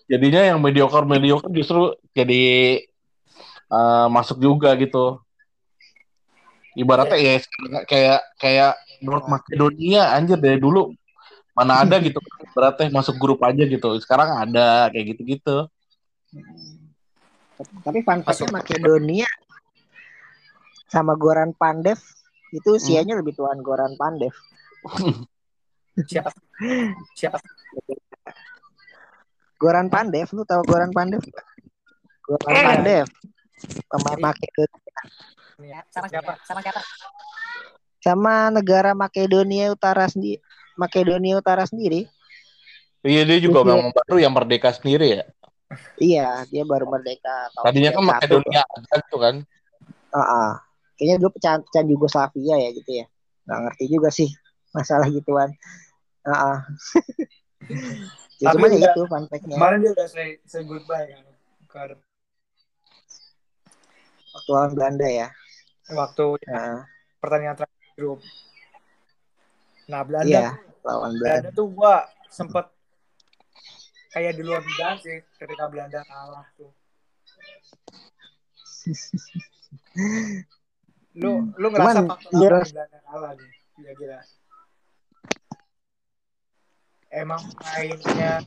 [0.06, 2.86] Jadinya yang mediocre mediocre justru jadi
[3.74, 5.18] eh, masuk juga gitu.
[6.78, 7.42] Ibaratnya ya
[7.90, 10.94] kayak kayak North Macedonia anjir dari dulu
[11.54, 12.18] mana ada gitu
[12.54, 15.70] berarti masuk grup aja gitu sekarang ada kayak gitu-gitu
[17.56, 19.30] Tapi fun fact-nya Makedonia
[20.88, 21.98] sama Goran Pandev
[22.50, 24.34] itu usianya lebih tuaan Goran Pandev.
[26.10, 26.30] Siapa?
[27.14, 27.38] Siapa?
[29.58, 31.22] Goran Pandev, lu tahu Goran Pandev?
[32.22, 32.64] Goran Eh.
[32.64, 33.08] Pandev
[33.88, 36.34] pemain Makedonia Sama siapa?
[36.44, 36.82] Sama siapa?
[38.04, 40.44] sama negara Makedonia Utara sendiri.
[40.76, 42.12] Makedonia Utara sendiri.
[43.02, 43.68] iya dia juga Iya.
[43.70, 45.24] memang baru yang merdeka sendiri ya
[46.00, 48.10] Iya, dia baru merdeka tahun tadinya kan 91.
[48.10, 49.36] Makedonia ada gitu kan
[50.14, 50.52] Heeh.
[50.94, 53.06] Kayaknya dulu pecahan, pecahan Yugoslavia ya gitu ya.
[53.50, 54.30] Nggak ngerti juga sih
[54.72, 55.50] masalah gituan.
[56.26, 56.58] Heeh.
[58.42, 59.56] ya, Tapi cuman ya itu fun fact-nya.
[59.58, 61.26] Kemarin dia udah say, say goodbye kan
[61.66, 61.98] ke
[64.34, 65.28] Waktu lawan Belanda ya.
[65.94, 66.78] waktu Heeh.
[67.22, 68.20] pertandingan terakhir grup.
[69.90, 70.58] Nah Belanda Iya, tuh,
[70.88, 71.50] lawan Belanda Belanda.
[71.54, 71.94] tuh gua
[72.34, 72.66] sempet
[74.14, 76.72] kayak di luar dugaan sih ketika Belanda kalah tuh.
[81.14, 82.58] Lu lu ngerasa Cuman, faktor iya.
[82.58, 84.18] apa nih Belanda kalah nih kira-kira?
[87.14, 88.42] Emang mainnya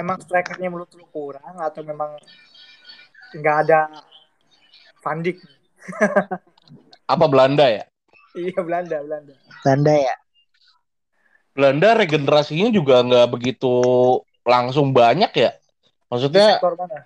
[0.00, 2.16] emang strikernya menurut lu kurang atau memang
[3.36, 3.80] nggak ada
[5.04, 5.36] Van Dijk?
[7.12, 7.84] apa Belanda ya
[8.36, 9.34] Iya Belanda Belanda.
[9.64, 10.16] Belanda ya.
[11.52, 13.76] Belanda regenerasinya juga nggak begitu
[14.48, 16.98] langsung banyak ya Di maksudnya sektor mana?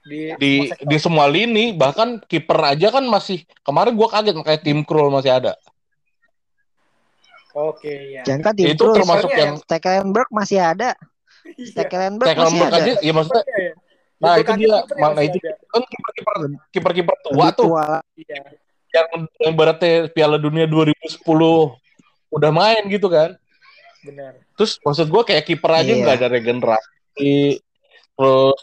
[0.00, 0.86] Di di semua sektor.
[0.88, 5.32] di semua lini bahkan kiper aja kan masih kemarin gua kaget kayak tim Krul masih
[5.32, 5.56] ada
[7.50, 8.22] Oke ya.
[8.22, 10.94] Jangan kan tim itu Krul, termasuk yang Stekelenburg masih ada.
[11.58, 11.66] Iya.
[11.74, 12.78] Stekelenburg masih Stekelenburg ada.
[12.78, 13.74] aja ya maksudnya Kipernya ya.
[14.20, 15.52] nah Itu itu kaget dia mana masih itu ada.
[15.72, 16.34] kan kiper kiper
[16.70, 17.70] kiper kiper tua tuh.
[18.14, 18.38] Iya.
[18.90, 19.06] yang
[19.42, 21.26] yang berarti Piala Dunia 2010
[22.30, 23.34] udah main gitu kan
[24.00, 24.32] Benar.
[24.56, 26.00] terus maksud gua kayak kiper aja Iya.
[26.00, 27.60] nggak ada regenerasi
[28.16, 28.58] terus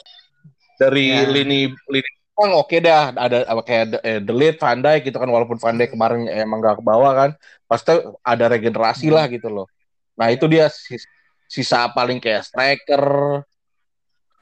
[0.75, 1.25] dari Ya.
[1.25, 5.57] lini lini belakang oke dah ada apa kayak eh, Delete Van Dijk gitu kan walaupun
[5.57, 7.29] Van Dijk kemarin emang gak ke bawah kan
[7.65, 9.65] pasti ada regenerasi lah gitu loh
[10.13, 11.09] nah itu dia sis-
[11.45, 13.01] sisa paling kayak striker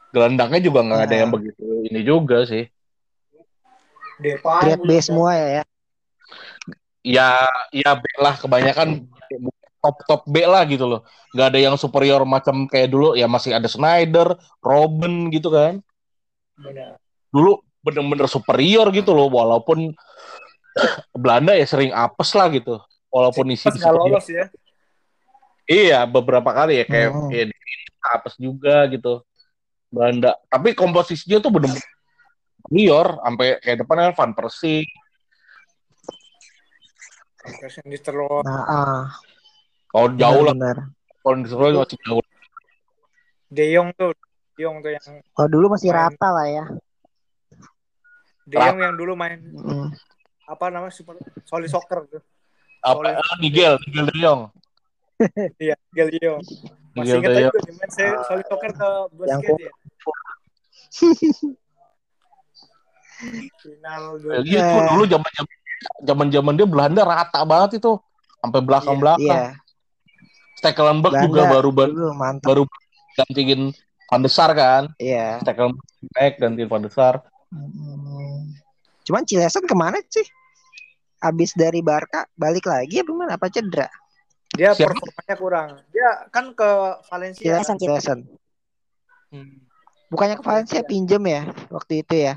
[0.10, 1.20] gelandangnya juga nggak ada Nah.
[1.22, 2.64] yang begitu ini juga sih.
[4.16, 5.64] Depay Grade B semua ya ya.
[7.06, 7.30] Ya,
[7.70, 9.06] ya B lah kebanyakan
[9.86, 11.06] top top B lah gitu loh.
[11.38, 13.14] Nggak ada yang superior macam kayak dulu.
[13.14, 14.34] Ya masih ada Snyder,
[14.66, 15.78] Robin gitu kan.
[16.58, 16.98] Benar.
[17.30, 19.30] Dulu bener-bener superior gitu loh.
[19.30, 19.94] Walaupun
[21.22, 22.82] Belanda ya sering apes lah gitu.
[23.14, 24.50] Walaupun isi lolos ya.
[25.66, 27.30] Iya, beberapa kali ya kayak Hmm.
[27.30, 27.54] di
[28.02, 29.22] apes juga gitu.
[29.94, 30.34] Belanda.
[30.50, 31.86] Tapi komposisinya tuh bener-bener
[32.66, 34.86] superior sampai kayak depan kan Van Persie.
[37.46, 39.04] Yang diterus Nah, ah,
[39.96, 40.56] Kalau jauh lah,
[41.24, 42.20] kalau di Solo masih jauh.
[43.48, 44.12] De Jong tuh,
[44.52, 46.12] De Jong tuh yang Kalau dulu masih Main.
[46.12, 46.66] rata lah ya.
[48.44, 49.96] De Jong yang dulu main Mm.
[50.46, 51.16] apa namanya super
[51.48, 52.20] solid soccer tuh.
[52.84, 53.16] Apa Solid.
[53.18, 54.42] ah, Nigel, Nigel De Jong.
[55.64, 56.42] Iya, Miguel De Jong.
[56.92, 59.72] Masih Miguel ingat aja tuh main saya solid soccer ke Yang basket ya.
[63.64, 64.86] Final gitu Eh.
[64.92, 65.32] dulu zaman
[66.04, 67.96] zaman zaman dia Belanda rata banget itu
[68.44, 69.56] sampai belakang belakang.
[69.56, 69.65] Iya,
[70.66, 72.48] Stekelenburg Belanda juga baru baru mantap.
[72.50, 72.64] baru
[73.14, 73.62] gantiin
[74.10, 74.90] Van de Sar kan.
[74.98, 75.38] Iya.
[75.46, 75.86] Stekelenburg
[76.18, 76.84] naik gantiin Van.
[77.54, 78.52] Hmm.
[79.06, 80.26] Cuman Cilesan ke mana sih?
[81.22, 83.32] Abis dari Barca balik lagi apa gimana?
[83.38, 83.88] Apa cedera?
[84.56, 84.94] Dia Siapa?
[84.94, 85.70] performanya kurang.
[85.94, 86.70] Dia kan ke
[87.12, 87.44] Valencia.
[87.46, 88.20] Cilesan, Cilesan.
[89.30, 89.62] Hmm.
[90.10, 92.34] Bukannya ke Valencia pinjem ya waktu itu ya?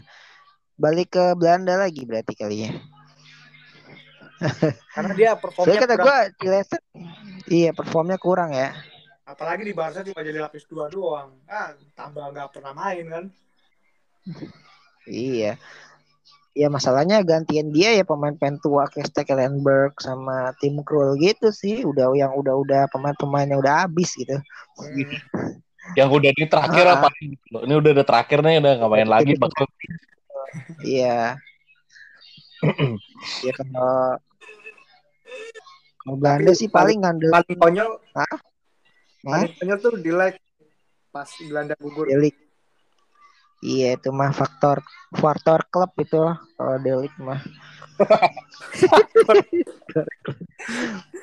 [0.79, 2.73] Balik ke Belanda lagi berarti kali ya.
[4.95, 6.07] Karena dia Soalnya performanya kata kurang.
[6.07, 6.83] gue Cilesan,
[7.49, 8.73] iya performnya kurang ya.
[9.29, 11.37] Apalagi di Barca cuma jadi lapis dua doang.
[11.45, 13.25] Kan tambah nggak pernah main kan.
[15.05, 15.61] Iya.
[16.57, 21.85] Ya masalahnya gantian dia ya pemain-pemain tua kayak Stekelenburg sama Tim Krul gitu sih.
[21.85, 24.41] Udah yang udah-udah pemain-pemainnya udah habis gitu.
[24.81, 25.61] Hmm.
[25.95, 26.95] Yang udah di terakhir Ah.
[26.99, 27.09] apa?
[27.53, 29.65] Ini udah ada terakhir nih udah nggak main lagi bakal
[30.83, 31.37] Iya.
[33.47, 34.19] ya kalau
[36.17, 38.39] Belanda sih paling ngandel Paling konyol, Hah?
[39.27, 40.39] paling konyol tuh di like
[41.13, 42.07] pas Belanda gugur.
[42.07, 42.37] Delik.
[43.59, 44.79] Iya itu mah faktor
[45.19, 46.23] faktor klub itu
[46.55, 47.43] kalau Delik mah.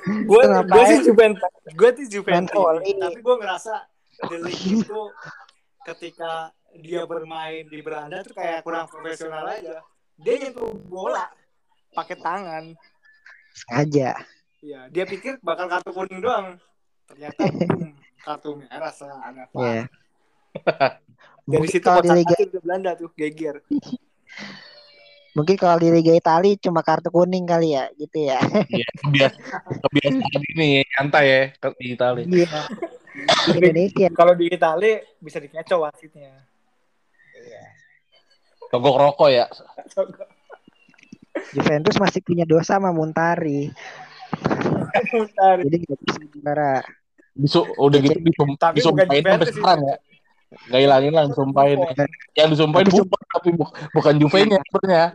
[0.05, 2.75] Gue gue sih Juventus, gue tuh Juventus.
[2.75, 3.87] Tapi gue ngerasa
[4.27, 5.01] Delik itu
[5.87, 9.79] ketika dia bermain di Belanda tuh kayak kurang profesional aja.
[10.19, 11.31] Dia nyentuh bola
[11.95, 12.63] pakai tangan.
[13.55, 14.19] Sengaja.
[14.65, 16.57] Iya, dia pikir bakal kartu kuning doang.
[17.05, 17.93] Ternyata boom,
[18.25, 19.85] kartu merah sangat Iya.
[21.45, 23.61] Dari Mungkin situ kalau di Liga Belanda tuh geger.
[25.37, 28.41] mungkin kalau di Liga Italia cuma kartu kuning kali ya gitu ya.
[28.71, 31.41] ya, kebiasaan kebiasaan ini nyantai ya
[31.77, 32.21] di Itali.
[32.25, 32.59] Iya.
[33.53, 34.07] Indonesia.
[34.17, 36.33] Kalau di Italia bisa dikecoh wasitnya.
[38.73, 39.45] Togok rokok ya.
[41.53, 43.69] Juventus masih punya dosa sama Muntari.
[45.05, 45.55] Bentar.
[45.61, 46.73] Jadi nggak bisa juara.
[47.35, 49.97] Disu, udah gitu disum, Tapi bukan disumpahin sampai Juventus sekarang ya.
[50.55, 51.77] Gak hilangin lah disumpahin.
[52.31, 55.05] Yang disumpahin Tapi Buffon tapi bu- bukan Juve-nya sebenarnya.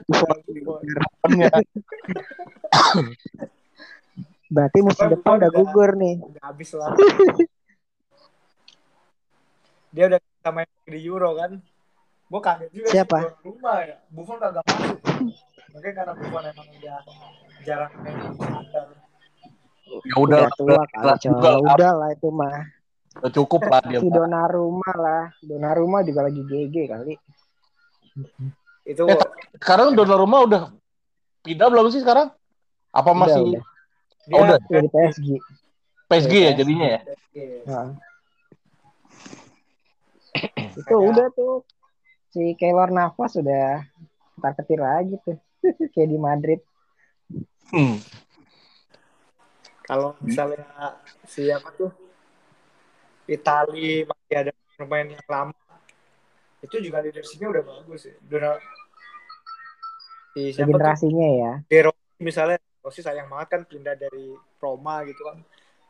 [4.50, 6.14] Berarti musim depan udah udah- gugur nih.
[6.20, 6.92] Udah habis lah.
[9.90, 11.50] Dia udah sama yang di Euro kan.
[12.30, 13.18] Gue kaget juga Siapa?
[13.40, 13.96] rumah ya.
[14.12, 14.98] Buffon kagak masuk.
[15.72, 16.98] Mungkin karena Buffon emang udah
[17.64, 18.86] jarang main di standar.
[19.90, 21.28] Ya udah, Udah tua kali,
[21.74, 22.62] udah, lah itu mah.
[23.18, 23.98] udah cukup lah dia.
[23.98, 25.24] Si Donnarumma lah.
[25.42, 27.14] Donnarumma juga lagi GG kali.
[28.86, 29.18] Itu Eh,
[29.58, 30.62] Sekarang Donnarumma udah
[31.42, 32.30] pindah belum sih sekarang?
[32.90, 33.62] Apa Udah, masih udah.
[34.26, 34.58] dia Oh, udah.
[34.62, 35.28] Udah di PSG.
[36.06, 37.00] PSG ya jadinya ya?
[37.34, 37.58] Iya.
[37.66, 37.88] Nah.
[40.74, 41.66] Itu udah tuh.
[42.30, 43.82] Si Keylor Navas udah
[44.38, 45.38] ketar ketir lagi tuh.
[45.94, 46.60] Kayak di Madrid.
[47.70, 47.98] Hmm.
[49.90, 50.62] Kalau misalnya
[51.26, 51.90] siapa tuh
[53.26, 55.54] Itali masih ada pemain yang lama
[56.62, 58.14] itu juga leadershipnya udah bagus ya.
[58.22, 58.54] Udah
[60.30, 61.52] si siapa tuh Regenerasinya ya.
[61.66, 64.30] De Rossi misalnya Rossi sayang banget kan pindah dari
[64.62, 65.42] Roma gitu kan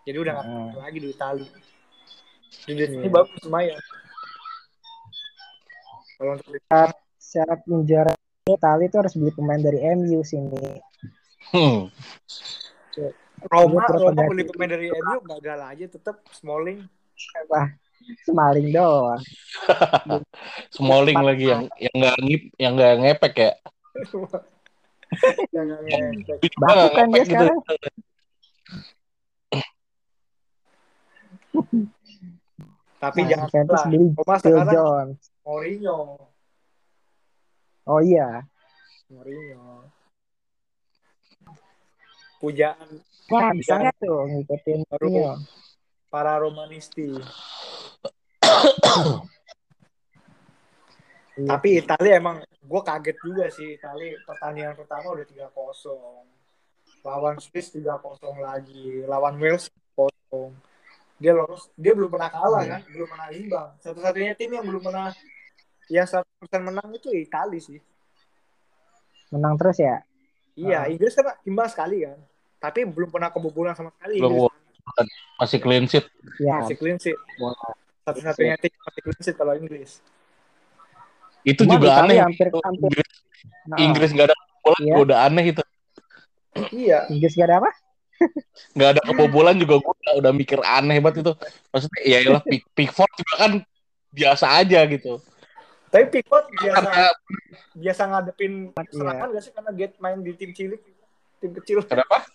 [0.09, 0.81] jadi udah nggak Hmm.
[0.81, 1.47] lagi di Itali
[2.73, 3.17] leadershipnya Iya.
[3.21, 3.79] bagus lumayan
[6.17, 8.13] kalau untuk Syarat, syarat menjuara
[8.49, 10.81] Itali itu harus beli pemain dari MU sini.
[11.53, 11.89] Hmm.
[13.49, 16.85] Roma Iya, Roma beli pemain dari MU gagal aja tetap Smalling
[17.47, 17.73] Apa?
[18.25, 19.21] Semaling doang.
[20.75, 23.53] Smalling lagi yang yang nggak ngip yang nggak ngepek ya.
[25.53, 25.67] yang
[26.25, 27.45] nggak juga Baku kan dia ngepek gitu.
[27.45, 27.59] sekarang.
[33.01, 35.21] tapi Nah, jangan Juventus salah beli Roma Phil sekarang Jones.
[35.45, 35.99] Mourinho.
[37.89, 38.29] Oh iya.
[39.09, 39.89] Mourinho.
[42.41, 42.89] Pujaan
[43.31, 45.07] Wah, bisa nggak tuh ngikutin Baru.
[45.07, 45.35] Mourinho?
[46.11, 47.07] para Romanisti.
[51.39, 51.57] Iya.
[51.57, 55.57] Tapi Italia emang gue kaget juga sih Italia pertandingan pertama udah 3-0.
[57.01, 57.89] Lawan Swiss 3-0
[58.45, 60.53] lagi, lawan Wales 0
[61.17, 63.69] Dia lolos, dia belum pernah kalah kan, belum pernah imbang.
[63.81, 65.09] Satu-satunya tim yang belum pernah
[65.89, 66.25] yang 100%
[66.61, 67.81] menang itu Italia sih.
[69.31, 70.03] menang terus ya?
[70.59, 70.91] Iya.
[70.91, 72.19] Inggris kan imbang sekali kan.
[72.61, 74.21] Tapi belum pernah kebobolan sama sekali.
[74.21, 74.47] Belum.
[74.47, 75.11] Inggris.
[75.41, 76.07] Masih clean sheet.
[76.39, 76.61] Ya.
[76.61, 77.17] Masih clean sheet.
[78.05, 79.91] Satu-satunya tim yang masih clean sheet kalau Inggris.
[81.41, 82.21] Itu Cuma juga aneh.
[82.21, 83.11] hampir Itu hampir Inggris,
[83.65, 84.95] nah, Inggris nggak ada bola Iya.
[85.01, 85.63] udah aneh itu.
[86.69, 87.71] Iya, Inggris gak ada apa?
[88.77, 91.33] Nggak ada kebobolan juga gue udah, udah mikir aneh banget itu.
[91.73, 93.53] Maksudnya ya iyalah Pick, Pickford juga kan
[94.13, 95.23] biasa aja gitu.
[95.89, 97.07] tapi Pickford biasa Karena
[97.73, 98.93] biasa ngadepin Iya.
[98.93, 100.81] serangan gak sih karena dia main di tim cilik,
[101.41, 101.81] tim kecil.
[101.87, 102.27] kenapa?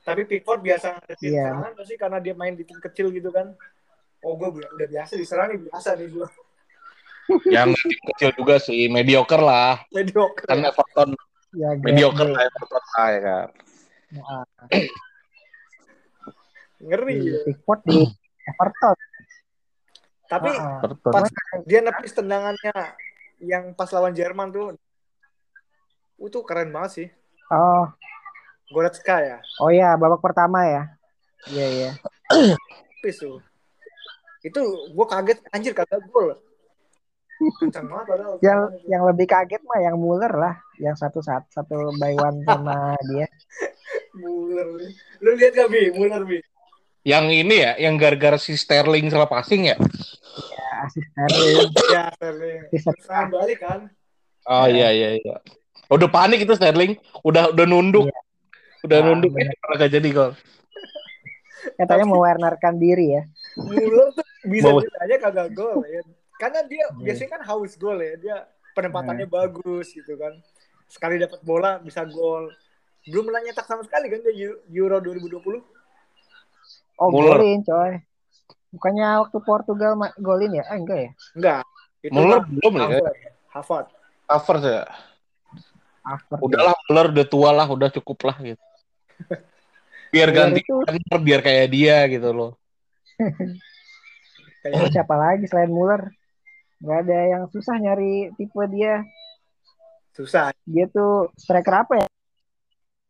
[0.00, 1.44] Tapi Pickford biasa ngadepin Iya.
[1.52, 3.52] serangan sih karena dia main di tim kecil gitu kan.
[4.20, 6.28] Oh gue udah biasa diserang nih biasa nih gue.
[7.54, 9.84] Yang tim kecil juga sih mediocre lah.
[9.90, 10.44] Mediocre.
[10.44, 11.10] Kan Everton
[11.50, 13.48] Ya, mediocre lah Everton lah ya kan.
[14.10, 14.42] Nah,
[16.80, 17.30] Ngeri di.
[17.44, 17.98] Pickford di
[18.46, 18.96] Everton.
[20.26, 20.78] Tapi Ah, ah.
[20.80, 21.12] Everton.
[21.12, 21.26] pas
[21.66, 22.74] dia nepis tendangannya
[23.40, 24.66] yang pas lawan Jerman tuh
[26.20, 27.08] itu keren banget sih.
[27.50, 27.88] Oh,
[28.70, 29.38] Goretzka ya.
[29.58, 30.82] oh ya babak pertama ya.
[31.50, 31.90] Iya iya.
[32.30, 33.42] Nepis tuh.
[34.40, 34.60] Itu
[34.94, 36.38] gue kaget anjir kagak gol.
[38.44, 42.92] Yang yang lebih kaget mah yang Muller lah, yang satu satu satu by one sama
[43.08, 43.24] dia.
[44.12, 44.68] Muller.
[45.24, 45.88] Lu lihat gak Bi?
[45.96, 46.38] Muller Bi.
[47.00, 49.76] Yang ini ya, yang gara-gara si Sterling salah passing ya.
[50.52, 51.28] Ya, asisten.
[51.88, 52.60] Ya, Sterling.
[52.68, 53.80] Bisa Serangan balik kan.
[54.44, 55.36] Oh iya iya iya.
[55.88, 58.12] Udah panik itu Sterling, udah udah nunduk.
[58.12, 58.19] Iya.
[58.90, 60.32] Udah Nah, nunduk ya kagak jadi gol.
[61.78, 63.22] katanya mau Wernerkan diri ya.
[63.54, 64.66] Muller tuh bisa
[64.98, 66.02] aja kagak gol ya.
[66.34, 66.98] Karena dia Iya.
[66.98, 68.18] biasanya kan haus gol ya.
[68.18, 68.36] Dia
[68.72, 69.32] penempatannya Iya.
[69.32, 70.34] bagus gitu kan.
[70.90, 72.50] Sekali dapat bola bisa gol.
[73.06, 75.62] Belum pernah nyetak sama sekali kan dia Eu- Euro 2020.
[76.98, 77.38] Oh, Muller.
[77.38, 77.92] golin coy.
[78.70, 80.64] Bukannya waktu Portugal golin ya?
[80.66, 81.10] Eh, enggak ya?
[81.32, 81.60] Enggak.
[82.00, 82.80] Itu Muller mah belum ya.
[82.82, 83.16] Harvard.
[83.46, 83.86] Harvard.
[84.26, 84.84] Cover ya.
[86.00, 88.62] After Udahlah Muller udah tua lah, udah cukup lah gitu.
[90.10, 92.50] Biar Muller ganti itu- Werner, biar kayak dia gitu loh.
[94.60, 96.12] Oh, Kayak siapa lagi selain Muller?
[96.84, 99.00] Gak ada yang susah nyari tipe dia.
[100.12, 100.52] susah.
[100.68, 102.06] Dia tuh striker apa ya?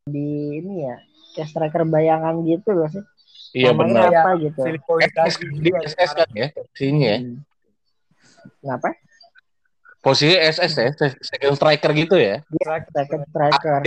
[0.07, 0.95] Di ini ya,
[1.35, 3.03] kayak striker bayangan gitu loh sih.
[3.51, 4.23] Iya Namanya benar.
[4.23, 4.61] apa gitu?
[4.63, 7.17] SS, Inzaghi dia juga SS kan ya, sini ya.
[7.19, 7.37] Hmm.
[8.63, 8.89] Kenapa?
[9.99, 12.47] Posisi SS ya, second striker gitu ya.
[12.47, 13.81] Dia striker striker.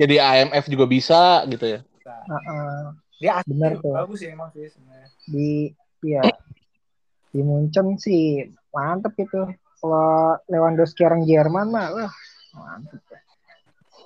[0.00, 1.80] Jadi, AMF juga bisa gitu ya.
[2.08, 2.80] Heeh.
[3.20, 3.92] Dia asli Bener tuh.
[3.92, 5.08] bagus sih emang sih sebenarnya.
[5.28, 5.50] Di
[6.00, 6.24] ya
[7.30, 9.44] di Munchen sih mantep gitu.
[9.80, 12.12] Kalau Lewandowski orang Jerman mah wah
[12.56, 12.96] mantep.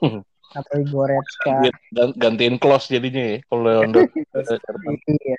[0.58, 1.66] Apalagi Goretzka.
[1.66, 3.38] Dia gan- gantiin close jadinya ya.
[3.46, 4.18] Kalau Lewandowski.
[5.14, 5.38] Iya.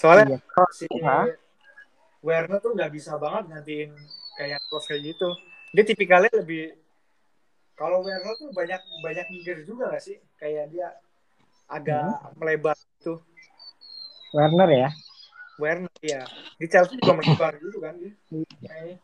[0.00, 0.64] Soalnya Iya.
[0.72, 1.28] si Hah?
[2.24, 3.90] Werner tuh nggak bisa banget gantiin
[4.40, 5.28] kayak close kayak gitu.
[5.76, 6.80] Dia tipikalnya lebih
[7.74, 10.16] kalau Werner tuh banyak banyak minggir juga gak sih?
[10.38, 10.88] Kayak dia
[11.66, 13.22] agak melebar gitu.
[14.32, 14.88] Werner ya.
[15.60, 16.22] Werner ya.
[16.56, 18.12] Di Chelsea juga melebar gitu kan dia.
[18.64, 18.96] Kayaknya.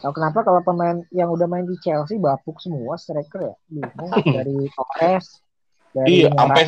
[0.00, 3.54] Tahu kenapa kalau pemain yang udah main di Chelsea bapuk semua striker ya?
[3.68, 5.44] Bingung dari Torres,
[5.92, 6.64] dari Iya, sampai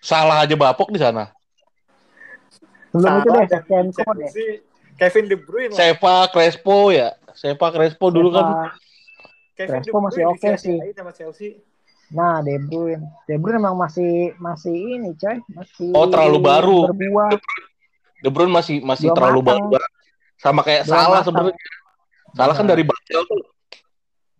[0.00, 1.30] salah aja bapuk di sana.
[2.92, 3.60] Belum itu deh, deh.
[3.92, 4.46] Chelsea,
[5.00, 5.72] Kevin De Bruyne.
[5.72, 7.16] Seva Crespo ya.
[7.32, 8.72] Seva Crespo dulu kan Eva-
[9.52, 10.78] Kevin Crespo masih oke sih.
[10.92, 11.60] sama Chelsea.
[12.12, 13.04] Nah, De Bruyne.
[13.24, 15.40] De Bruyne emang masih masih ini, coy.
[15.52, 16.78] Masih Oh, terlalu baru.
[16.92, 17.36] Berbuah.
[18.20, 19.68] De Bruyne masih masih Belum terlalu matang.
[19.72, 19.88] baru.
[20.36, 21.66] Sama kayak Belum Salah sebenarnya.
[22.32, 22.72] Salah kan Benar.
[22.76, 23.42] dari Basel tuh.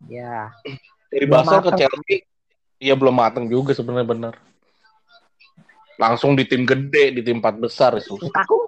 [0.08, 0.52] Ya.
[1.08, 1.78] Dari Belum Basel ke matang.
[1.80, 2.16] Chelsea.
[2.76, 4.34] Iya belum mateng juga sebenarnya benar.
[5.96, 8.26] Langsung di tim gede, di tim empat besar susah.
[8.26, 8.58] Lukaku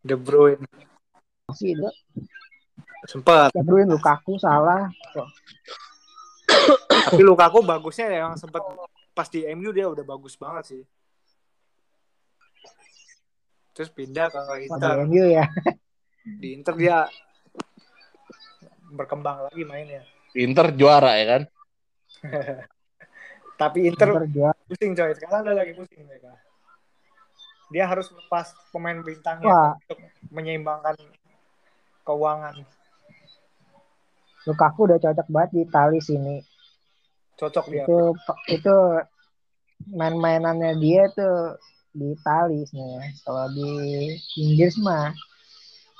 [0.00, 0.62] De Bruyne.
[1.44, 1.88] masih itu.
[3.04, 3.52] Sempat.
[3.52, 4.88] De Bruyne, Lukaku salah.
[6.88, 8.64] Tapi Lukaku bagusnya yang sempat
[9.12, 10.82] pas di MU dia udah bagus banget sih.
[13.74, 14.40] Terus pindah ke
[14.70, 15.04] Inter.
[15.04, 15.44] MU ya.
[16.24, 16.96] Di Inter dia
[18.94, 20.06] berkembang lagi mainnya.
[20.32, 21.42] Inter juara ya kan?
[23.60, 24.58] Tapi Inter Inter juara.
[24.66, 25.12] pusing coy.
[25.14, 26.32] Sekarang ada lagi pusing mereka.
[27.72, 29.72] dia harus lepas pemain bintangnya Wah.
[29.74, 29.98] untuk
[30.30, 30.94] menyeimbangkan
[32.06, 32.62] keuangan.
[34.44, 36.36] Lukaku udah cocok banget di Itali sini.
[37.40, 37.84] Cocok dia.
[37.84, 37.98] Itu
[38.52, 38.76] itu
[39.92, 41.58] main-mainannya dia tuh
[41.92, 43.10] di Itali sebenarnya.
[43.24, 43.70] Kalau di
[44.40, 45.12] Inggris mah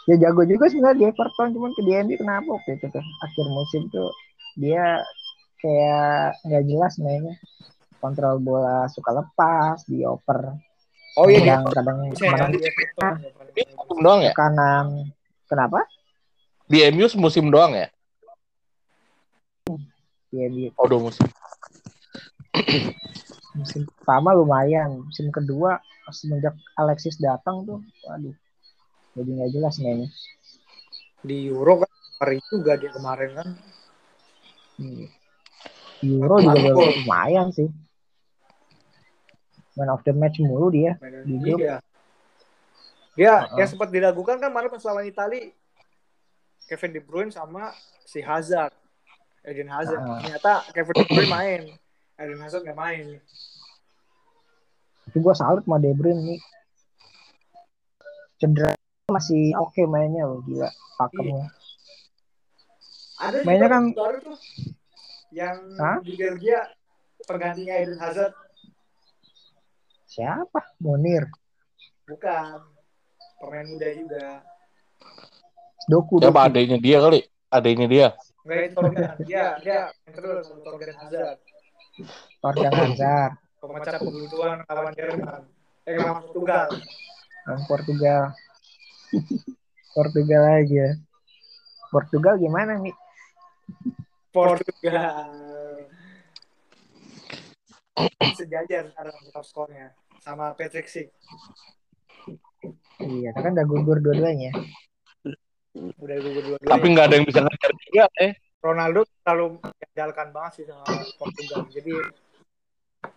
[0.05, 3.89] ya jago juga sebenarnya di Everton cuman ke DMB kenapa waktu itu tuh akhir musim
[3.89, 4.13] tuh
[4.61, 5.01] dia
[5.65, 7.33] kayak nggak jelas mainnya
[8.05, 10.61] kontrol bola suka lepas dioper
[11.15, 11.63] Oh iya dia.
[11.63, 12.51] kadang kadang.
[13.55, 14.35] Ini musim doang ya?
[14.35, 15.15] kanan
[15.47, 15.87] kenapa
[16.67, 17.87] Di MU musim doang ya?
[20.35, 21.27] Dia di Oh, dua musim.
[23.55, 25.79] musim pertama lumayan musim kedua
[26.11, 28.35] semenjak Alexis datang tuh waduh
[29.15, 30.11] jadi nggak jelas mainnya
[31.23, 33.49] Di Euro kan hari juga dia kemarin kan.
[34.77, 35.07] Hmm.
[36.03, 37.71] Euro juga lumayan sih
[39.75, 41.59] man of the match mulu dia Mainan Di grup.
[41.59, 41.77] Iya.
[43.15, 43.59] Dia Uh-uh.
[43.63, 45.55] yang sempat diragukan kan kemarin pas lawan Itali
[46.67, 47.71] Kevin De Bruyne sama
[48.03, 48.75] si Hazard.
[49.45, 50.01] Eden Hazard.
[50.01, 50.21] Uh-uh.
[50.21, 51.63] Ternyata Kevin De Bruyne main.
[52.17, 53.07] Eden Hazard nggak main.
[55.05, 56.41] tapi gue salut sama De Bruyne nih
[58.41, 58.73] cedera
[59.07, 60.67] masih oke mainnya loh gila
[60.97, 61.45] pakemnya
[63.21, 64.41] Ada Mainnya kan- tuh
[65.31, 66.01] yang Hah?
[66.01, 66.67] di Belgia
[67.23, 68.33] penggantinya Eden Hazard
[70.09, 71.29] siapa Munir
[72.09, 72.65] bukan
[73.39, 74.27] pemain muda juga.
[75.85, 77.21] Doku Siapa Doku adanya dia kali?
[77.53, 78.09] Adanya dia.
[78.45, 79.17] Enggak itu Torgan.
[79.25, 81.39] Dia dia main terus sama Torgan Hazard.
[82.45, 83.33] Torgan Hazard
[83.65, 85.43] Pemecah pembuntuan lawan Jerman.
[85.89, 86.69] Eh lawan Portugal.
[87.45, 88.23] orang Portugal
[89.93, 90.87] Portugal aja
[91.93, 92.97] Portugal gimana nih
[94.33, 95.29] Portugal.
[98.33, 99.93] Sejajar sekarang top skornya
[100.25, 101.13] sama Patrick Schick.
[103.05, 104.57] iya kan udah gugur dua-duanya
[105.75, 106.71] Udah gugur dua-duanya.
[106.71, 108.33] Tapi nggak ada yang bisa ngejar dia, eh.
[108.63, 110.87] Ronaldo terlalu menjalkan banget sih sama
[111.21, 111.69] Portugal.
[111.69, 111.93] Jadi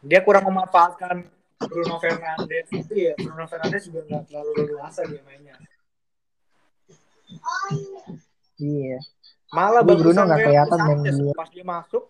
[0.03, 1.23] dia kurang memanfaatkan
[1.63, 2.67] Bruno Fernandes.
[2.67, 5.55] Itu ya Bruno Fernandes juga nggak terlalu leluasa dia mainnya.
[8.57, 8.99] iya
[9.51, 11.33] Malah Tapi Bruno nggak kelihatan main Sanchez dia.
[11.35, 12.03] pas dia masuk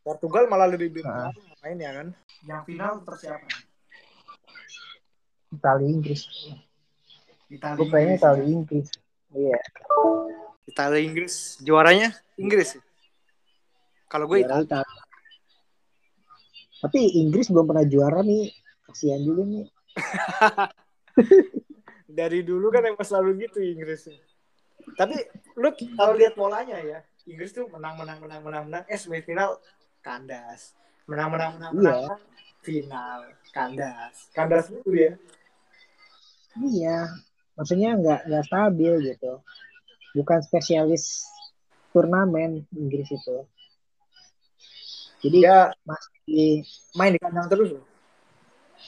[0.00, 1.28] Portugal malah lebih Nah.
[1.60, 2.08] mainnya kan.
[2.48, 3.48] Yang final tetap siapa?
[5.50, 6.20] Itali Inggris
[7.50, 7.76] Italia.
[7.76, 8.88] gue pengennya Itali Inggris
[9.32, 9.58] iya
[10.66, 12.78] Italia Inggris juaranya Inggris.
[14.10, 14.62] Kalau gue Juara.
[14.62, 14.94] Itali.
[16.80, 18.50] tapi Inggris belum pernah juara nih
[18.88, 19.66] kasihan juga nih
[22.10, 24.10] Dari dulu kan emang selalu gitu Inggris.
[24.98, 25.14] Tapi
[25.54, 29.62] lu kalau lihat polanya ya, Inggris tuh menang menang menang menang menang eh semifinal
[30.02, 30.74] kandas.
[31.06, 32.02] Menang menang menang menang, Iya.
[32.02, 32.22] menang
[32.60, 33.18] final
[33.54, 34.14] kandas.
[34.34, 35.12] Kandas itu dia.
[36.58, 37.06] iya
[37.60, 39.44] maksudnya nggak nggak stabil gitu
[40.16, 41.28] bukan spesialis
[41.92, 43.44] turnamen Inggris itu
[45.20, 46.64] jadi Dia masih
[46.96, 47.84] main di kandang terus loh.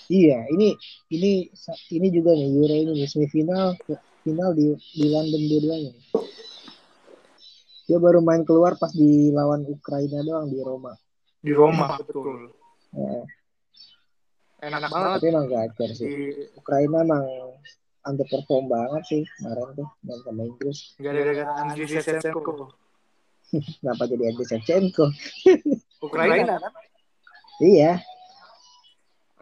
[0.08, 0.72] Iya, ini
[1.12, 1.52] ini
[1.92, 3.76] ini juga nih Euro ini nih semifinal
[4.24, 5.92] final di di London dua-duanya.
[5.92, 6.04] nih.
[7.84, 10.96] Dia baru main keluar pas di lawan Ukraina doang di Roma.
[11.44, 12.48] Di Roma betul.
[12.96, 13.24] Ya,
[14.62, 16.08] Enak banget tapi emang gacor sih.
[16.08, 16.16] di
[16.56, 17.24] Ukraina emang
[18.02, 20.78] underperform banget sih kemarin tuh main sama Inggris.
[20.98, 22.70] gara-gara Andriy Shevchenko.
[23.78, 25.04] Kenapa jadi Andriy Shevchenko?
[26.06, 26.72] Ukraina kan?
[27.62, 28.02] Iya,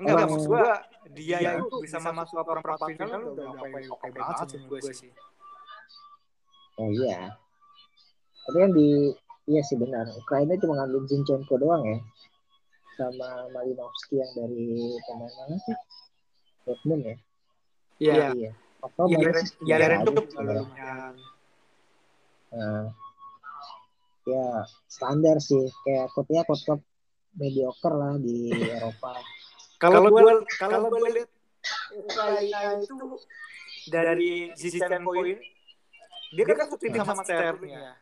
[0.00, 0.80] Enggak, Emang- maksud gua
[1.12, 5.10] dia itu bisa masuk ke perempat final udah oke oke banget sih gue sih.
[6.80, 7.36] oh iya.
[8.48, 9.12] Tapi kan di
[9.44, 10.08] iya sih benar.
[10.16, 11.98] Ukraina cuma ngambil Zinchenko doang ya.
[12.96, 14.68] Sama Malinovsky yang dari
[15.04, 15.76] pemain mana sih?
[16.64, 17.16] Dortmund ya.
[18.00, 18.32] Iya.
[18.32, 18.50] Iya.
[18.80, 20.62] Oktober Iya, iya, sebenarnya itu aja juga sebenarnya.
[20.64, 21.14] lumayan.
[22.50, 22.84] Nah,
[24.26, 24.46] ya
[24.88, 26.80] standar sih kayak klubnya klub
[27.36, 28.48] mediocre lah di
[28.80, 29.20] Eropa.
[29.76, 30.22] Kalau gue
[30.56, 31.30] kalau gue lihat
[31.92, 32.96] Ukraina itu
[33.88, 35.34] dari Zinchenko ini
[36.30, 37.94] dia kan tim sama Sterling ya.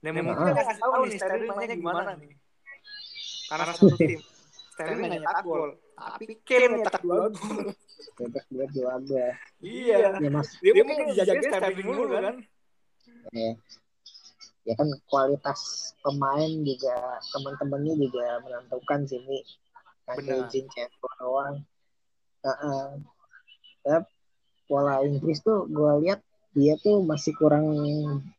[0.00, 2.32] Dan mungkin kita nggak tahu nih Sterling mainnya gimana nih.
[3.46, 4.18] Karena satu tim.
[4.74, 5.70] Sterling hanya tak gol,
[6.00, 7.68] tapi Kane nyetak dua gol.
[8.16, 9.28] Bebek dua dua dua.
[9.60, 10.16] Iya.
[10.16, 12.36] Ya mas, Dia mungkin dijagain Sterling dulu kan.
[13.36, 13.52] ya,
[14.64, 19.44] ya kan kualitas pemain juga teman-temannya juga menentukan sih nih.
[20.08, 20.48] Ada Benar.
[20.48, 21.56] Zinchenko doang.
[22.42, 22.84] Heeh.
[23.84, 23.96] Ya,
[24.68, 26.20] pola Inggris tuh gue lihat
[26.56, 27.68] dia tuh masih kurang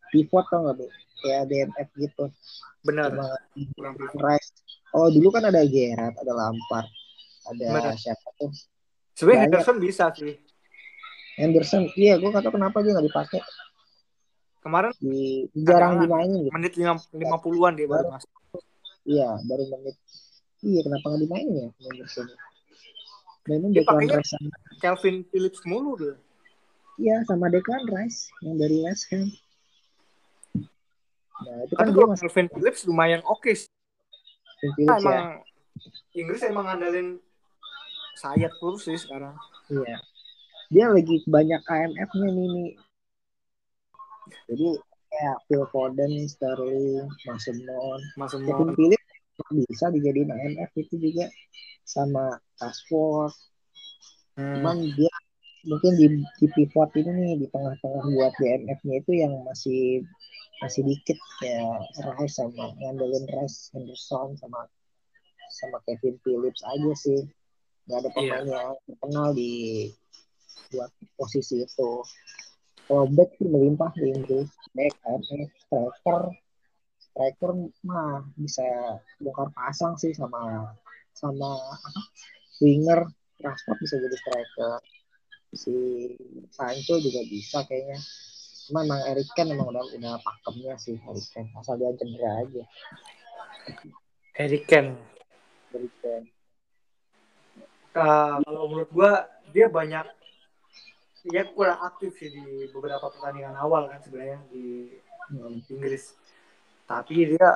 [0.10, 0.88] pivot tau gak, Bi?
[1.22, 2.26] Kayak DMF gitu.
[2.82, 3.14] Benar.
[3.78, 4.52] Kurang Rice.
[4.92, 6.90] Oh dulu kan ada Gerrard, ada Lampard,
[7.50, 8.52] ada siapa tuh?
[9.18, 9.42] Sebenarnya.
[9.50, 10.36] Henderson bisa sih.
[11.40, 13.40] Anderson, iya gue kata kenapa dia nggak dipakai
[14.62, 16.54] Kemarin di jarang dimainin gitu.
[16.54, 16.74] menit
[17.18, 18.30] lima puluhan dia baru masuk.
[19.10, 19.96] Iya, baru menit.
[20.62, 22.28] Iya, kenapa nggak dimainin ya Anderson?
[23.50, 26.14] Mainin Dia Declan Rice sama, Calvin Phillips mulu dia.
[27.02, 29.26] iya sama Declan Rice yang dari West Ham.
[31.42, 33.70] Nah itu kan dia masih Calvin Phillips lumayan oke sih.
[34.78, 35.10] Phillips Nah, ya.
[35.10, 35.30] emang
[36.14, 37.18] Inggris emang ngandalin
[38.22, 39.34] sayap terus sih sekarang.
[39.74, 39.98] Iya.
[40.72, 42.72] Dia lagi banyak AMF-nya nih, nih.
[44.48, 44.68] Jadi
[45.12, 48.72] kayak Phil Foden, Sterling, Mason Mount, Mason Kevin.
[48.78, 49.10] Phillips
[49.52, 51.28] bisa dijadiin AMF itu juga
[51.84, 53.34] sama Rashford.
[54.40, 54.62] Hmm.
[54.62, 55.12] Cuman dia
[55.68, 56.08] mungkin di,
[56.40, 60.02] di pivot ini nih di tengah-tengah buat DMF-nya itu yang masih
[60.62, 61.82] masih dikit kayak
[62.18, 64.70] Rice sama ngandelin Rice Henderson sama
[65.52, 67.22] sama Kevin Phillips aja sih
[67.86, 69.52] nggak ada pemain yang terkenal di
[70.72, 71.92] buat posisi itu.
[72.88, 74.50] Kalau back sih melimpah di Inggris.
[74.76, 76.22] Back AMF striker.
[77.00, 77.52] Striker
[77.84, 78.64] mah bisa
[79.20, 80.72] bongkar pasang sih sama
[81.16, 82.02] sama apa
[82.64, 83.08] winger.
[83.42, 84.74] Rashford bisa jadi striker.
[85.52, 85.76] Si
[86.54, 88.00] Sancho juga bisa kayaknya.
[88.70, 92.64] Cuma emang Eric Kane emang udah udah pakemnya sih Eric Kane asal dia cedera aja.
[94.40, 94.96] Harry Kane.
[95.76, 96.41] Eric Kane
[97.92, 99.12] Uh, kalau menurut gua
[99.52, 100.08] dia banyak
[101.28, 104.96] dia kurang aktif sih di beberapa pertandingan awal kan sebenarnya di
[105.32, 105.64] Hmm.
[105.72, 106.12] Inggris.
[106.84, 107.56] Tapi dia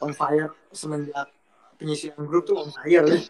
[0.00, 1.28] on fire semenjak
[1.76, 3.20] penyisian grup tuh on fire ya.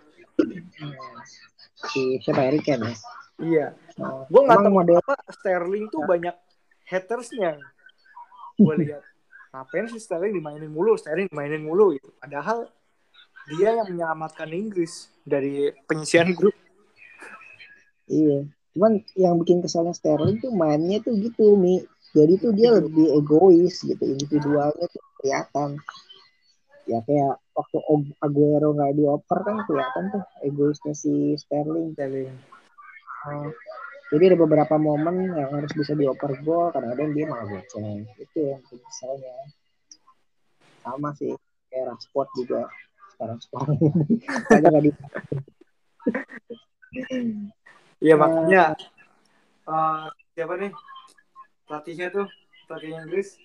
[1.91, 2.79] Si siapa Eric ya
[3.41, 3.67] Iya.
[3.99, 6.37] Oh, Gue nggak tahu model apa Sterling tuh banyak
[6.87, 7.59] hatersnya.
[8.55, 9.03] Gue lihat.
[9.51, 12.15] Ngapain sih Sterling dimainin mulu, Sterling dimainin mulu gitu.
[12.23, 12.71] Padahal
[13.49, 16.55] dia yang menyelamatkan Inggris dari penyisian grup.
[18.11, 18.45] iya.
[18.71, 21.83] Cuman yang bikin kesalnya Sterling tuh mainnya tuh gitu Mi.
[22.11, 25.79] Jadi tuh dia lebih egois gitu individualnya tuh kelihatan.
[26.87, 27.79] Ya kayak waktu
[28.19, 31.95] Aguero nggak dioper kan kelihatan tuh egoisnya si Sterling.
[31.95, 32.35] Sterling.
[33.21, 33.53] Oh,
[34.11, 38.59] jadi ada beberapa momen yang harus bisa dioper gol kadang-kadang dia malah goceng itu yang
[38.67, 39.35] bikin kesalnya.
[40.83, 41.37] Sama sih
[41.71, 42.61] kayak Rashford juga
[43.21, 44.17] sekarang sekarang ini
[44.49, 44.93] banyak nggak di
[48.01, 48.63] Iya makanya
[49.69, 50.73] eh, siapa nih
[51.69, 52.27] pelatihnya tuh
[52.65, 53.37] pelatih Inggris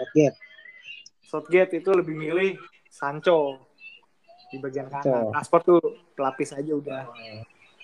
[0.00, 0.36] Southgate
[1.28, 2.56] Southgate itu lebih milih
[2.88, 3.68] Sancho
[4.48, 5.04] di bagian kanan.
[5.28, 5.32] Sancho.
[5.36, 5.80] Rashford tuh
[6.16, 7.04] pelapis aja udah.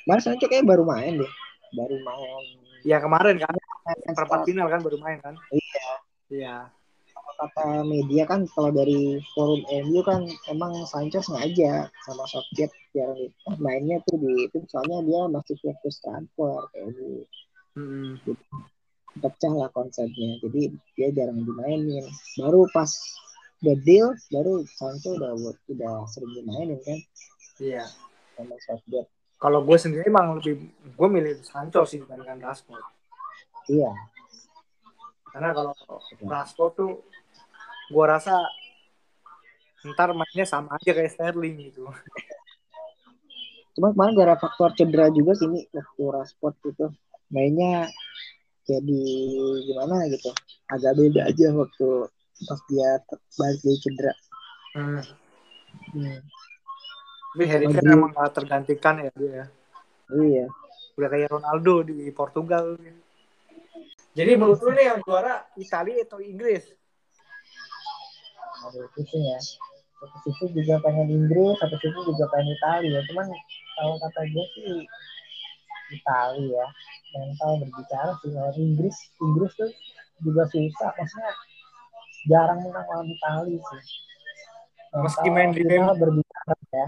[0.09, 1.33] Mas Sancho kayak baru main deh
[1.77, 2.45] baru main
[2.89, 3.53] Ya kemarin kan
[4.17, 5.37] perempat final kan baru main kan.
[5.53, 5.89] Iya.
[6.33, 6.57] Iya.
[7.39, 10.21] Kata media kan kalau dari forum MU kan
[10.51, 13.15] emang Sancho sengaja sama Southgate biar
[13.57, 17.23] mainnya tuh di itu soalnya dia masih fokus transfer kayak di
[17.79, 18.19] Mm-mm.
[19.19, 20.63] pecah lah konsepnya jadi
[20.95, 22.03] dia jarang dimainin
[22.37, 22.91] baru pas
[23.63, 25.31] the deal baru Sancho udah
[25.71, 26.99] udah sering dimainin kan
[27.59, 27.87] Iya.
[28.35, 32.83] sama Southgate Kalau gue sendiri emang lebih gue milih Sancho sih dibandingkan Rashford.
[33.71, 33.95] iya
[35.29, 35.71] Karena kalau
[36.27, 36.93] Rashford tuh
[37.89, 38.37] gue rasa
[39.95, 41.89] ntar mainnya sama aja kayak Sterling gitu.
[43.79, 46.87] cuma kemarin gara faktor cedera juga sih nih waktu Rashford gitu
[47.31, 47.87] mainnya
[48.67, 49.03] jadi
[49.65, 50.35] gimana gitu
[50.69, 51.89] agak beda aja waktu
[52.49, 52.91] pas dia
[53.39, 54.13] balik dari cedera
[54.77, 55.01] Hmm.
[55.97, 56.21] Hmm.
[57.33, 59.31] Tapi Harry Kane emang gak tergantikan ya dia.
[59.33, 59.45] ya.
[60.23, 60.47] iya
[60.99, 62.77] Udah kayak Ronaldo di Portugal.
[64.13, 66.75] Jadi menurut lu nih yang juara Italia atau Inggris?
[68.67, 69.41] Ada pusing ya.
[69.99, 73.27] Satu sisi juga pengen Inggris satu sisi juga pengen Italia cuman
[73.75, 74.87] kalau kata gue sih
[75.95, 76.67] Italia ya.
[77.19, 78.97] Mental berbicara sih kalau Inggris.
[79.19, 79.71] Inggris tuh
[80.23, 81.33] juga susah maksudnya
[82.27, 83.85] jarang menang lawan Italia sih
[84.89, 86.87] Meski main di berbicara ya.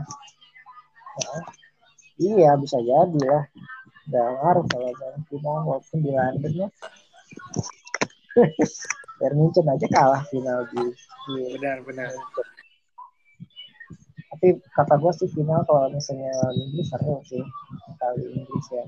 [1.21, 1.35] Ya,
[2.17, 3.45] iya bisa jadi lah
[4.11, 4.91] Gak ngaruh kalau
[5.31, 6.69] final walaupun di London ya
[9.21, 10.81] Bayern Munchen aja kalah final di,
[11.29, 12.09] di Benar, benar.
[14.33, 17.45] tapi kata gue sih final kalau misalnya Inggris seru sih
[18.01, 18.85] kali Inggris ya.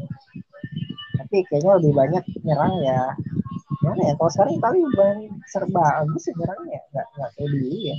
[1.21, 3.13] Tapi kayaknya lebih banyak nyerang ya.
[3.85, 5.19] Gimana ya kalau sekarang Italia main
[5.53, 6.81] serba bagus sih nyerangnya.
[6.97, 7.97] Nggak nggak kayak dulu ya.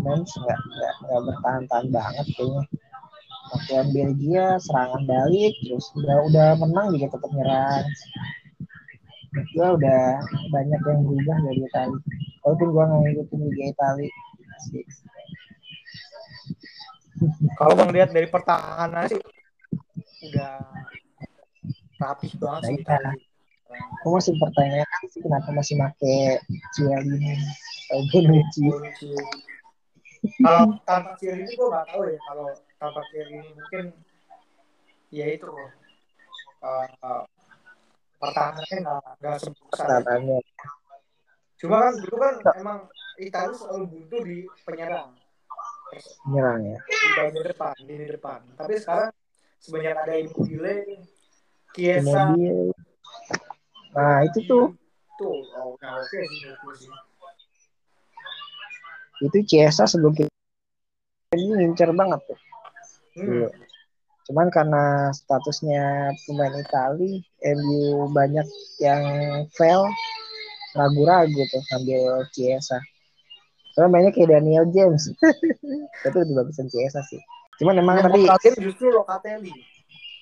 [0.00, 2.64] Main nggak nggak nggak bertahan-tahan banget kayaknya.
[3.48, 7.84] Waktu lawan Belgia serangan balik terus udah udah menang juga tetap nyerang
[9.42, 10.02] gue udah
[10.50, 12.00] banyak yang berubah dari Italia
[12.44, 14.10] walaupun gue nggak ngikutin Liga sih
[17.58, 19.18] Kalau bang lihat dari pertahanan sih
[20.30, 20.62] udah
[21.98, 22.82] rapih banget Nah, sih.
[22.82, 23.18] Itali.
[24.00, 26.40] Aku masih pertanyakan sih kenapa masih pakai
[26.72, 27.36] Cialini
[27.90, 28.64] atau Bonucci.
[28.64, 29.10] Bonucci.
[30.42, 32.18] Kalau tanpa Ciri ini gue nggak tahu ya.
[32.26, 32.48] Kalau
[32.80, 33.84] tanpa Ciri ini mungkin
[35.12, 35.46] ya itu
[36.64, 37.22] uh,
[38.18, 39.86] pertahanannya nggak nggak sebesar.
[40.02, 40.38] Pertanyaannya
[41.58, 42.78] Cuma kan dulu kan emang
[43.18, 45.10] Italia selalu buntu di penyerang
[46.28, 46.78] menyerang ya.
[46.84, 48.40] di bagian depan, di depan.
[48.54, 49.10] Tapi sekarang
[49.58, 51.02] sebanyak ada Immobile,
[51.72, 52.70] Kemudian
[53.96, 54.70] Nah, itu tuh
[55.18, 56.22] tuh, oh, nah, oke sih,
[56.78, 56.92] sih.
[59.18, 60.14] itu Ciesa sebelum
[61.34, 62.38] ini ngincer banget tuh.
[63.18, 63.50] Hmm.
[64.28, 64.34] Iya.
[64.36, 68.44] Cuman karena statusnya pemain Itali, MU banyak
[68.76, 69.02] yang
[69.56, 69.88] fail,
[70.76, 72.76] ragu-ragu tuh ambil Chiesa.
[73.72, 75.08] Soalnya mainnya kayak Daniel James.
[76.04, 77.20] Tapi lebih bagusan Chiesa sih.
[77.56, 79.48] Cuman emang Yang tadi justru Locatelli.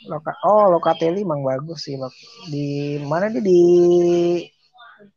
[0.07, 1.99] Loka, oh Locatelli emang bagus sih.
[1.99, 2.15] Lok.
[2.47, 3.61] Di mana dia di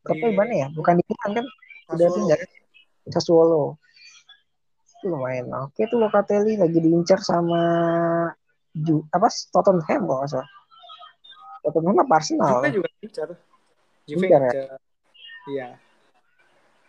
[0.02, 0.66] klubnya di mana ya?
[0.74, 1.46] Bukan di Milan kan?
[1.94, 2.16] Udah Sassuolo.
[2.18, 2.48] pindah kan?
[3.14, 3.62] Sassuolo.
[4.98, 7.62] Itu lumayan oke tuh Locatelli lagi diincar sama
[8.76, 10.48] Ju, apa Tottenham kalau nggak salah.
[11.66, 12.48] Tottenham apa Arsenal?
[12.62, 13.28] Juve juga incar.
[14.06, 14.52] Juve Incar ya?
[15.50, 15.68] Iya.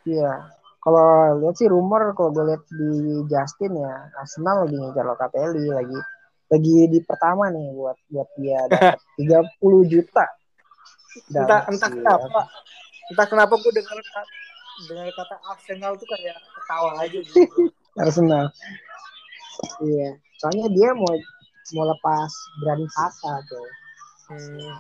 [0.06, 0.32] Iya.
[0.82, 6.00] Kalau lihat sih rumor kalau gue lihat di Justin ya Arsenal lagi ngejar Locatelli lagi
[6.50, 8.98] lagi di pertama nih buat buat dia dapat
[9.62, 10.26] 30 juta.
[11.30, 12.42] Entah, Dapat entah sih, kenapa.
[13.14, 13.98] Entah kenapa gue dengar
[14.90, 17.70] dengar kata Arsenal tuh kayak ketawa aja gitu.
[18.02, 18.46] Arsenal.
[19.86, 20.18] Iya.
[20.42, 21.14] Soalnya dia mau
[21.74, 23.68] mau lepas Brand Kata tuh.
[24.32, 24.76] Hmm.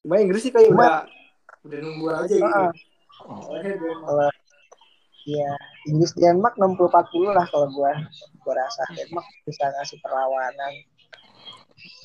[0.00, 1.04] Cuma Inggris sih kayak Cuma- udah
[1.60, 2.40] udah nunggu aja gitu.
[2.40, 2.72] Dia-
[3.80, 4.28] Kalau
[5.28, 5.52] Iya,
[5.84, 7.92] Inggris Denmark 60-40 lah kalau gua
[8.40, 10.72] gua rasa Denmark bisa ngasih perlawanan.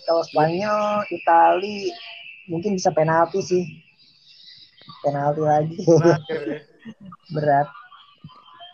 [0.04, 1.90] Kalau Spanyol, Itali
[2.52, 3.64] mungkin bisa penalti sih.
[5.00, 6.20] Penalti lagi ya.
[7.36, 7.68] berat.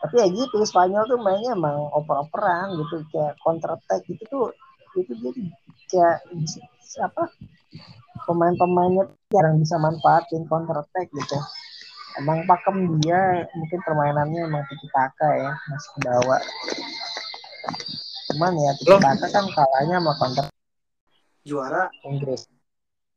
[0.01, 4.47] Tapi ya gitu, Spanyol tuh mainnya emang oper-operan gitu kayak counter attack gitu tuh
[4.97, 5.31] itu tuh
[5.87, 6.25] kayak
[7.05, 7.23] apa
[8.27, 11.37] pemain-pemainnya jarang bisa manfaatin counter attack gitu.
[12.19, 16.41] Emang pakem dia mungkin permainannya emang tiki taka ya masih ke bawah.
[18.33, 20.45] Cuman ya tiki taka kan kalahnya sama counter
[21.41, 22.45] Juara Inggris.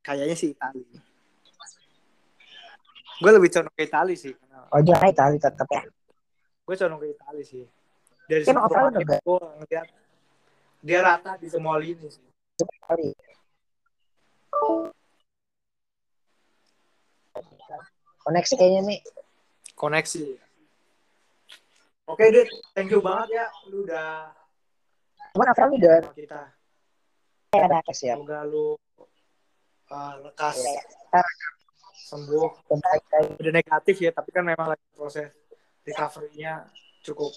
[0.05, 0.85] kayaknya sih Itali.
[3.24, 4.37] Gue lebih condong ke Itali sih.
[4.68, 5.80] Oh juara Itali tetap ya.
[6.64, 7.64] Gue condong ke Itali sih.
[8.24, 9.16] Dari Kan overall pemain juga.
[9.20, 9.86] gue ngeliat
[10.80, 12.24] dia rata di semua lini sih.
[18.24, 19.00] Koneksi kayaknya nih.
[19.76, 20.24] Koneksi.
[22.04, 23.46] Oke deh, thank you banget ya.
[23.68, 24.32] Lu udah
[25.34, 26.40] Cuman overall udah kita.
[27.54, 28.16] ada siap.
[28.18, 28.76] Semoga lu
[29.88, 31.22] uh, lekas Iya.
[32.06, 32.48] sembuh.
[32.70, 33.30] Baik lagi.
[33.40, 35.32] Udah negatif ya, tapi kan memang lagi proses
[35.85, 36.68] recovery-nya
[37.05, 37.32] cukup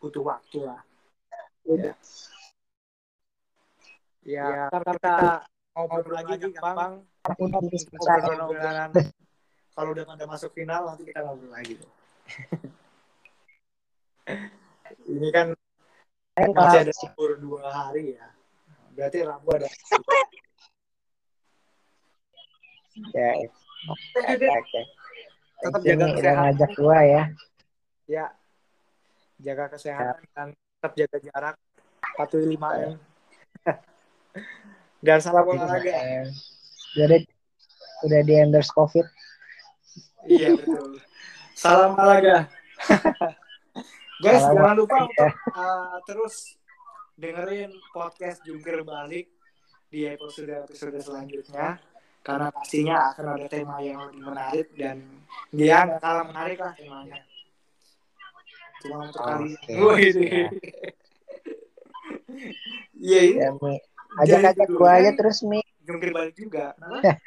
[0.00, 0.80] butuh waktu lah.
[1.66, 1.96] Udah.
[4.26, 5.14] Ya, ntar kita
[5.74, 7.06] ngobrol lagi gampang.
[9.76, 11.76] Kalau udah pada masuk final, nanti kita ngobrol lagi.
[15.06, 15.54] Ini kan
[16.36, 18.26] masih ada libur dua hari ya.
[18.96, 19.68] Berarti Rabu ada.
[23.12, 23.30] ya,
[23.86, 24.80] Oke, oke.
[25.56, 26.36] Tetap jaga kesehatan.
[26.42, 27.22] ngajak gua ya.
[28.06, 28.30] Ya,
[29.42, 31.54] jaga kesehatan dan tetap jaga jarak.
[32.14, 32.94] Patuhi 5M.
[35.02, 35.90] Dan salam olahraga.
[35.90, 36.30] Eh,
[37.02, 37.18] Udah
[38.06, 39.06] udah di endorse COVID.
[40.30, 41.02] Iya betul.
[41.58, 42.46] Salam olahraga.
[44.22, 46.54] Guys, Salam jangan lupa untuk uh, terus
[47.18, 49.28] dengerin podcast Jungkir Balik
[49.90, 51.82] di episode-episode selanjutnya.
[52.22, 55.02] Karena pastinya akan ada tema yang lebih menarik dan
[55.50, 57.18] dia nggak kalah menarik lah temanya.
[58.86, 60.26] Cuma untuk kali Oke, Wih, ini.
[60.30, 60.52] siap.
[62.96, 63.50] Iya ini Ya.
[64.16, 65.60] Ajak-ajak dulu aja kan- terus Mi.
[65.82, 66.72] jungkir balik juga.
[66.72, 67.18] Kenapa?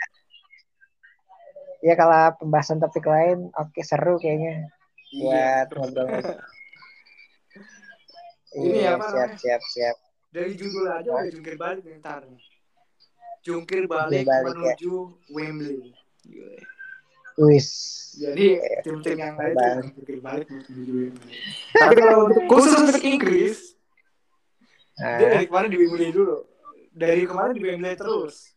[1.80, 4.68] Ya kalau pembahasan topik lain oke seru kayaknya
[5.12, 5.68] Iya.
[5.68, 6.08] buat ngobrol.
[8.50, 9.96] Ini Iya, apa siap siap siap.
[10.30, 12.42] Dari judul aja udah jungkir balik nih ntar nih.
[13.40, 14.74] Jungkir balik, Jungkir balik, ya.
[14.74, 14.94] menuju
[15.30, 15.94] Wembley.
[17.40, 17.68] Wis.
[18.20, 19.56] Jadi tim-tim yang lain
[19.96, 20.48] jungkir balik.
[21.72, 23.80] Tapi kalau untuk khusus untuk Inggris,
[25.00, 26.44] dia Nah, dari kemarin di Wembley dulu.
[26.92, 28.52] Dari kemarin di Wembley terus.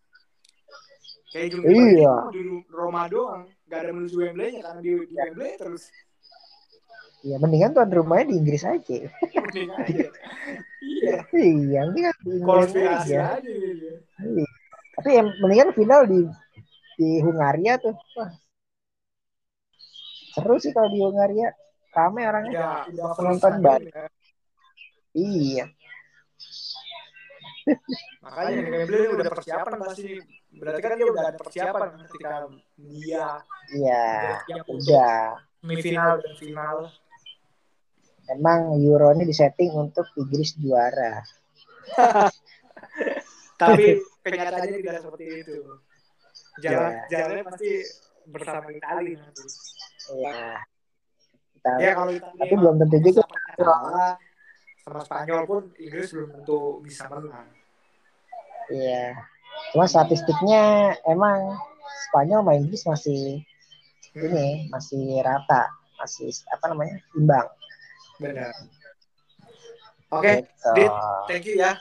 [1.30, 2.14] Kayak balik Iya.
[2.34, 3.46] di Roma doang.
[3.70, 5.86] Gak ada menuju Wembley-nya karena di, di Wembley terus.
[7.22, 8.98] Ya mendingan tuan rumahnya di Inggris aja.
[9.06, 10.06] Mending aja.
[10.82, 11.16] iya.
[11.30, 13.38] Iya, mendingan di Inggris Konspirasi aja.
[13.38, 13.50] aja.
[14.18, 14.46] Iya.
[14.98, 16.20] Tapi yang mendingan final di
[16.98, 17.94] di Hungaria tuh.
[18.18, 18.30] Wah.
[20.32, 21.52] Seru sih kalau di Hungaria.
[21.92, 22.88] Rame orangnya.
[22.88, 23.92] Udah, udah full penonton banyak.
[23.92, 24.06] ya.
[25.12, 25.64] Iya.
[28.22, 30.08] Makanya Wembley ini udah persiapan pasti.
[30.52, 32.30] Berarti kan dia udah ada persiapan ketika
[32.80, 33.26] dia
[33.70, 34.06] Iya.
[34.66, 35.22] Udah.
[35.62, 36.76] semifinal dan final.
[38.26, 41.22] Emang Euro ini disetting untuk Inggris juara.
[43.62, 45.56] Tapi kenyataannya tidak seperti itu.
[46.58, 47.02] Jalan Iya.
[47.10, 47.70] jalannya pasti
[48.26, 49.42] bersama Italia nanti.
[50.10, 50.58] Iya.
[51.52, 53.22] Kita Ya kalau Italia tapi belum tentu juga.
[53.54, 54.14] kalah
[54.82, 57.46] sama Spanyol pun Inggris belum tentu bisa menang.
[58.66, 59.14] Iya.
[59.70, 60.62] Cuma statistiknya
[61.04, 61.54] emang
[62.08, 63.22] Spanyol sama Inggris masih
[64.12, 67.48] ini masih rata, masih apa namanya imbang.
[68.18, 68.52] Benar.
[70.12, 70.70] Oke, Gitu.
[70.76, 70.92] Dit,
[71.24, 71.72] thank you ya.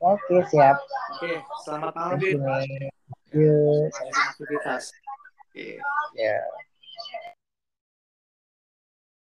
[0.00, 0.76] Oke siap.
[1.16, 3.36] Oke, selamat malam Thank Dit.
[3.36, 3.88] you.
[3.88, 4.84] Banyak aktivitas.
[5.44, 5.76] Oke.
[6.14, 6.36] Ya.